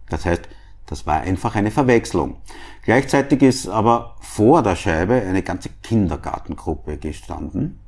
Das 0.10 0.26
heißt, 0.26 0.50
das 0.90 1.06
war 1.06 1.22
einfach 1.22 1.56
eine 1.56 1.72
Verwechslung. 1.72 2.38
Gleichzeitig 2.84 3.42
ist 3.42 3.68
aber 3.68 4.16
vor 4.22 4.64
der 4.64 4.76
Scheibe 4.76 5.14
eine 5.14 5.44
ganze 5.44 5.70
Kindergartengruppe 5.84 6.98
gestanden. 6.98 7.80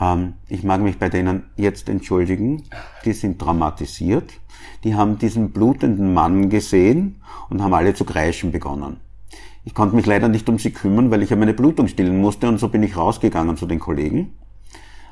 Ähm, 0.00 0.34
ich 0.48 0.62
mag 0.62 0.80
mich 0.80 0.98
bei 0.98 1.08
denen 1.08 1.50
jetzt 1.56 1.88
entschuldigen. 1.88 2.64
Die 3.04 3.12
sind 3.12 3.40
traumatisiert. 3.40 4.32
Die 4.84 4.94
haben 4.94 5.18
diesen 5.18 5.50
blutenden 5.50 6.14
Mann 6.14 6.50
gesehen 6.50 7.20
und 7.50 7.62
haben 7.62 7.74
alle 7.74 7.94
zu 7.94 8.04
kreischen 8.04 8.52
begonnen. 8.52 9.00
Ich 9.64 9.74
konnte 9.74 9.96
mich 9.96 10.06
leider 10.06 10.28
nicht 10.28 10.48
um 10.48 10.58
sie 10.58 10.70
kümmern, 10.70 11.10
weil 11.10 11.22
ich 11.22 11.30
ja 11.30 11.36
meine 11.36 11.54
Blutung 11.54 11.88
stillen 11.88 12.20
musste 12.20 12.48
und 12.48 12.58
so 12.58 12.68
bin 12.68 12.82
ich 12.82 12.96
rausgegangen 12.96 13.56
zu 13.56 13.66
den 13.66 13.80
Kollegen 13.80 14.32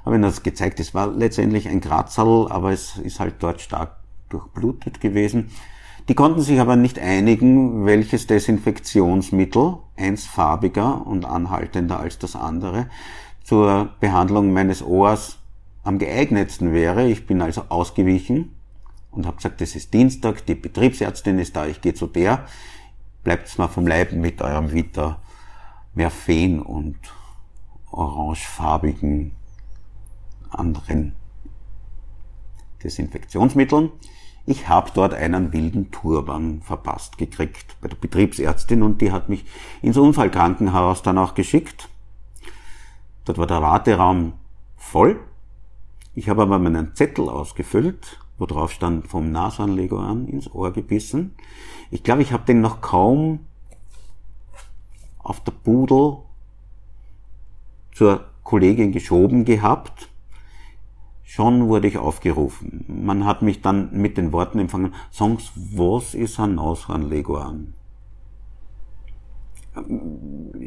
habe 0.07 0.15
ihnen 0.17 0.23
das 0.23 0.43
gezeigt. 0.43 0.81
Es 0.81 0.95
war 0.95 1.09
letztendlich 1.09 1.69
ein 1.69 1.81
Kratzerl, 1.81 2.51
aber 2.51 2.71
es 2.71 2.97
ist 2.97 3.21
halt 3.21 3.35
dort 3.41 3.61
stark 3.61 3.97
durchblutet 4.31 5.01
gewesen. 5.01 5.51
Die 6.09 6.15
konnten 6.15 6.41
sich 6.41 6.61
aber 6.61 6.77
nicht 6.77 7.01
einigen, 7.01 7.85
welches 7.85 8.29
Desinfektionsmittel, 8.29 9.79
eins 9.97 10.25
farbiger 10.25 11.05
und 11.05 11.25
anhaltender 11.25 11.99
als 11.99 12.19
das 12.19 12.37
andere, 12.37 12.89
zur 13.43 13.91
Behandlung 13.99 14.53
meines 14.53 14.83
Ohrs 14.83 15.39
am 15.83 15.99
geeignetsten 15.99 16.73
wäre. 16.73 17.09
Ich 17.09 17.27
bin 17.27 17.43
also 17.43 17.65
ausgewichen 17.69 18.55
und 19.11 19.27
habe 19.27 19.37
gesagt, 19.37 19.61
es 19.61 19.75
ist 19.75 19.95
Dienstag, 19.95 20.47
die 20.47 20.55
Betriebsärztin 20.55 21.41
ist 21.41 21.57
da, 21.57 21.67
ich 21.67 21.81
gehe 21.81 21.95
zu 21.95 22.07
der. 22.07 22.47
Bleibt's 23.25 23.59
mal 23.59 23.69
vom 23.69 23.87
Leib 23.87 24.13
mit 24.13 24.41
eurem 24.43 24.73
Vita 24.73 25.21
Merphen 25.95 26.61
und 26.61 26.97
orangefarbigen 27.91 29.33
anderen 30.51 31.15
Desinfektionsmitteln. 32.85 33.91
Ich 34.49 34.69
habe 34.69 34.93
dort 34.95 35.13
einen 35.13 35.53
wilden 35.53 35.91
Turban 35.91 36.63
verpasst 36.63 37.19
gekriegt 37.19 37.77
bei 37.81 37.89
der 37.89 37.97
Betriebsärztin 37.97 38.85
und 38.85 39.01
die 39.01 39.11
hat 39.11 39.29
mich 39.29 39.45
ins 39.83 39.97
Unfallkrankenhaus 39.97 41.03
dann 41.03 41.19
auch 41.19 41.35
geschickt. 41.35 41.89
Dort 43.25 43.39
war 43.39 43.49
der 43.49 43.61
Warteraum 43.61 44.35
voll. 44.77 45.19
Ich 46.15 46.29
habe 46.29 46.43
aber 46.43 46.61
meinen 46.61 46.95
Zettel 46.95 47.29
ausgefüllt, 47.29 48.21
wo 48.39 48.47
drauf 48.47 48.71
stand 48.71 49.09
vom 49.09 49.33
Nasanleger 49.33 49.99
an 49.99 50.29
ins 50.29 50.49
Ohr 50.55 50.73
gebissen. 50.73 51.35
Ich 51.91 52.05
glaube, 52.05 52.23
ich 52.23 52.33
habe 52.33 52.45
den 52.45 52.61
noch 52.61 52.81
kaum 52.81 53.41
auf 55.19 55.43
der 55.43 55.53
Pudel 55.53 56.19
zur 57.93 58.27
Kollegin 58.45 58.93
geschoben 58.93 59.45
gehabt 59.45 60.09
Schon 61.29 61.67
wurde 61.67 61.89
ich 61.89 61.99
aufgerufen. 61.99 62.85
Man 62.87 63.25
hat 63.25 63.43
mich 63.43 63.61
dann 63.61 63.91
mit 63.91 64.17
den 64.17 64.33
Worten 64.33 64.61
empfangen, 64.61 64.95
Songs, 65.13 65.51
was 65.57 66.15
ist 66.15 66.39
ein 66.39 66.55
Nashornleguan? 66.55 67.75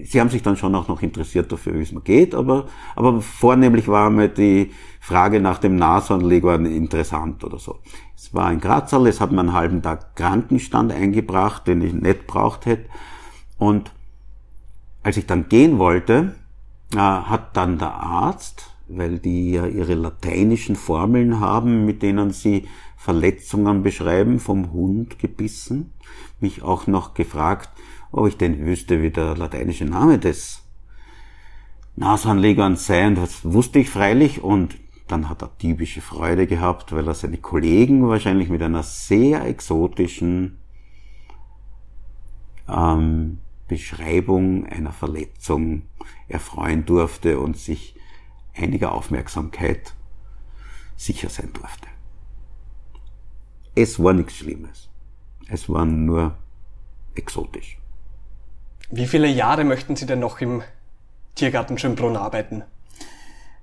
Sie 0.04 0.20
haben 0.20 0.30
sich 0.30 0.44
dann 0.44 0.58
schon 0.58 0.76
auch 0.76 0.90
noch 0.90 1.02
interessiert 1.02 1.50
dafür, 1.50 1.76
wie 1.76 1.82
es 1.82 1.94
mir 1.94 2.02
geht, 2.02 2.36
aber, 2.36 2.68
aber 2.98 3.22
vornehmlich 3.22 3.88
war 3.88 4.10
mir 4.10 4.28
die 4.28 4.72
Frage 5.00 5.40
nach 5.40 5.60
dem 5.60 5.78
Nashornleguan 5.78 6.66
interessant 6.66 7.42
oder 7.46 7.58
so. 7.58 7.80
Es 8.14 8.34
war 8.34 8.48
ein 8.48 8.60
Grazerl, 8.60 9.08
es 9.08 9.22
hat 9.22 9.32
mir 9.32 9.40
einen 9.40 9.54
halben 9.54 9.82
Tag 9.82 10.18
Krankenstand 10.18 10.92
eingebracht, 10.92 11.68
den 11.68 11.82
ich 11.82 11.94
nicht 11.94 12.28
braucht 12.28 12.66
hätte. 12.66 12.90
Und 13.58 13.94
als 15.04 15.16
ich 15.16 15.26
dann 15.26 15.48
gehen 15.48 15.80
wollte, 15.80 16.36
äh, 16.94 16.98
hat 16.98 17.56
dann 17.56 17.80
der 17.80 17.94
Arzt, 17.94 18.70
weil 18.90 19.20
die 19.20 19.52
ja 19.52 19.68
ihre 19.68 19.94
lateinischen 19.94 20.76
Formeln 20.76 21.40
haben, 21.40 21.86
mit 21.86 22.02
denen 22.02 22.32
sie 22.32 22.68
Verletzungen 22.98 23.84
beschreiben, 23.84 24.40
vom 24.40 24.74
Hund 24.74 25.20
gebissen, 25.20 25.94
mich 26.40 26.64
auch 26.64 26.88
noch 26.88 27.14
gefragt, 27.14 27.70
ob 28.12 28.28
ich 28.28 28.38
denn 28.38 28.66
wüsste, 28.66 29.02
wie 29.02 29.12
der 29.12 29.38
lateinische 29.38 29.86
Name 29.86 30.20
des 30.20 30.64
Nashornlegers 31.96 32.86
sei. 32.86 33.08
Und 33.08 33.16
das 33.16 33.46
wusste 33.46 33.80
ich 33.80 33.90
freilich 33.90 34.42
und 34.44 34.78
dann 35.08 35.30
hat 35.30 35.42
er 35.42 35.58
typische 35.58 36.02
Freude 36.02 36.48
gehabt, 36.48 36.92
weil 36.92 37.08
er 37.08 37.14
seine 37.14 37.38
Kollegen 37.38 38.08
wahrscheinlich 38.08 38.50
mit 38.50 38.62
einer 38.62 38.84
sehr 38.84 39.46
exotischen 39.46 40.58
ähm, 42.68 43.40
Beschreibung 43.68 44.66
einer 44.66 44.92
Verletzung 44.92 45.84
erfreuen 46.28 46.86
durfte 46.86 47.40
und 47.40 47.58
sich 47.58 47.96
einiger 48.60 48.92
Aufmerksamkeit 48.92 49.94
sicher 50.96 51.30
sein 51.30 51.52
durfte. 51.54 51.88
Es 53.76 54.02
war 54.04 54.14
nichts 54.14 54.36
Schlimmes. 54.36 54.90
Es 55.48 55.70
war 55.70 55.86
nur 55.86 56.38
exotisch. 57.16 57.78
Wie 58.92 59.08
viele 59.08 59.28
Jahre 59.28 59.64
möchten 59.64 59.96
Sie 59.96 60.06
denn 60.06 60.20
noch 60.20 60.42
im 60.42 60.64
Tiergarten 61.36 61.78
Schönbrunn 61.78 62.18
arbeiten? 62.18 62.64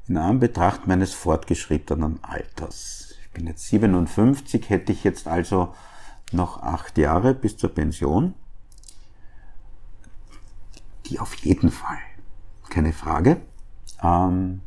In 0.09 0.17
Anbetracht 0.17 0.87
meines 0.87 1.13
fortgeschrittenen 1.13 2.23
Alters. 2.23 3.15
Ich 3.23 3.31
bin 3.33 3.47
jetzt 3.47 3.67
57, 3.69 4.71
hätte 4.71 4.93
ich 4.93 5.05
jetzt 5.05 5.27
also 5.27 5.75
noch 6.33 6.63
acht 6.63 6.97
Jahre 6.97 7.35
bis 7.35 7.57
zur 7.57 7.75
Pension. 7.75 8.35
Die 11.07 11.19
auf 11.19 11.35
jeden 11.35 11.71
Fall. 11.71 11.99
Keine 12.71 12.93
Frage. 12.93 13.41
Ähm, 14.03 14.63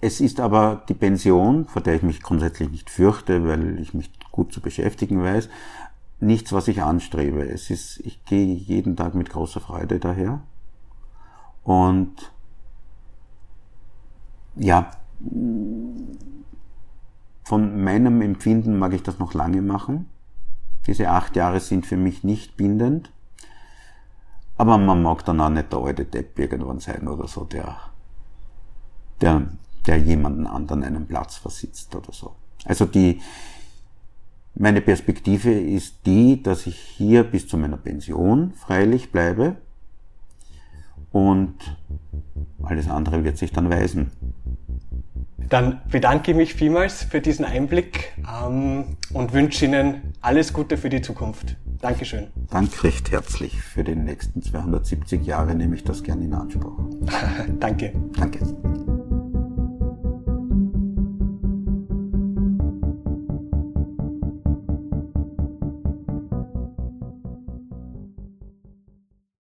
es 0.00 0.20
ist 0.20 0.40
aber 0.40 0.82
die 0.88 0.94
Pension, 0.94 1.66
vor 1.66 1.82
der 1.82 1.94
ich 1.94 2.02
mich 2.02 2.22
grundsätzlich 2.22 2.70
nicht 2.70 2.90
fürchte, 2.90 3.46
weil 3.46 3.78
ich 3.80 3.92
mich 3.92 4.10
gut 4.30 4.52
zu 4.52 4.60
beschäftigen 4.60 5.22
weiß, 5.22 5.48
nichts, 6.20 6.52
was 6.52 6.68
ich 6.68 6.82
anstrebe. 6.82 7.46
Es 7.48 7.70
ist, 7.70 8.00
ich 8.00 8.24
gehe 8.24 8.54
jeden 8.54 8.96
Tag 8.96 9.14
mit 9.14 9.30
großer 9.30 9.60
Freude 9.60 9.98
daher. 9.98 10.40
Und 11.64 12.32
ja, 14.56 14.90
von 17.44 17.82
meinem 17.82 18.22
Empfinden 18.22 18.78
mag 18.78 18.94
ich 18.94 19.02
das 19.02 19.18
noch 19.18 19.34
lange 19.34 19.60
machen. 19.60 20.08
Diese 20.86 21.10
acht 21.10 21.36
Jahre 21.36 21.60
sind 21.60 21.86
für 21.86 21.96
mich 21.96 22.24
nicht 22.24 22.56
bindend. 22.56 23.12
Aber 24.56 24.78
man 24.78 25.02
mag 25.02 25.24
dann 25.24 25.40
auch 25.40 25.50
nicht 25.50 25.72
der 25.72 25.78
alte 25.78 26.04
Depp 26.04 26.38
irgendwann 26.38 26.80
sein 26.80 27.08
oder 27.08 27.26
so, 27.26 27.44
der, 27.44 27.76
der, 29.20 29.46
der 29.90 29.98
jemanden 29.98 30.46
anderen 30.46 30.84
einen 30.84 31.06
Platz 31.06 31.34
versitzt 31.34 31.96
oder 31.96 32.12
so. 32.12 32.36
Also 32.64 32.86
die, 32.86 33.20
meine 34.54 34.80
Perspektive 34.80 35.50
ist 35.50 36.06
die, 36.06 36.40
dass 36.40 36.68
ich 36.68 36.78
hier 36.78 37.24
bis 37.24 37.48
zu 37.48 37.56
meiner 37.56 37.76
Pension 37.76 38.52
freilich 38.52 39.10
bleibe 39.10 39.56
und 41.10 41.56
alles 42.62 42.88
andere 42.88 43.24
wird 43.24 43.36
sich 43.36 43.50
dann 43.50 43.68
weisen. 43.68 44.12
Dann 45.48 45.80
bedanke 45.90 46.30
ich 46.30 46.36
mich 46.36 46.54
vielmals 46.54 47.02
für 47.02 47.20
diesen 47.20 47.44
Einblick 47.44 48.12
ähm, 48.18 48.96
und 49.12 49.32
wünsche 49.32 49.64
Ihnen 49.64 50.14
alles 50.20 50.52
Gute 50.52 50.76
für 50.76 50.88
die 50.88 51.02
Zukunft. 51.02 51.56
Dankeschön. 51.80 52.28
Danke 52.48 52.84
recht 52.84 53.10
herzlich. 53.10 53.60
Für 53.60 53.82
die 53.82 53.96
nächsten 53.96 54.40
270 54.40 55.26
Jahre 55.26 55.56
nehme 55.56 55.74
ich 55.74 55.82
das 55.82 56.04
gerne 56.04 56.24
in 56.24 56.34
Anspruch. 56.34 56.78
Danke. 57.58 57.92
Danke. 58.16 58.38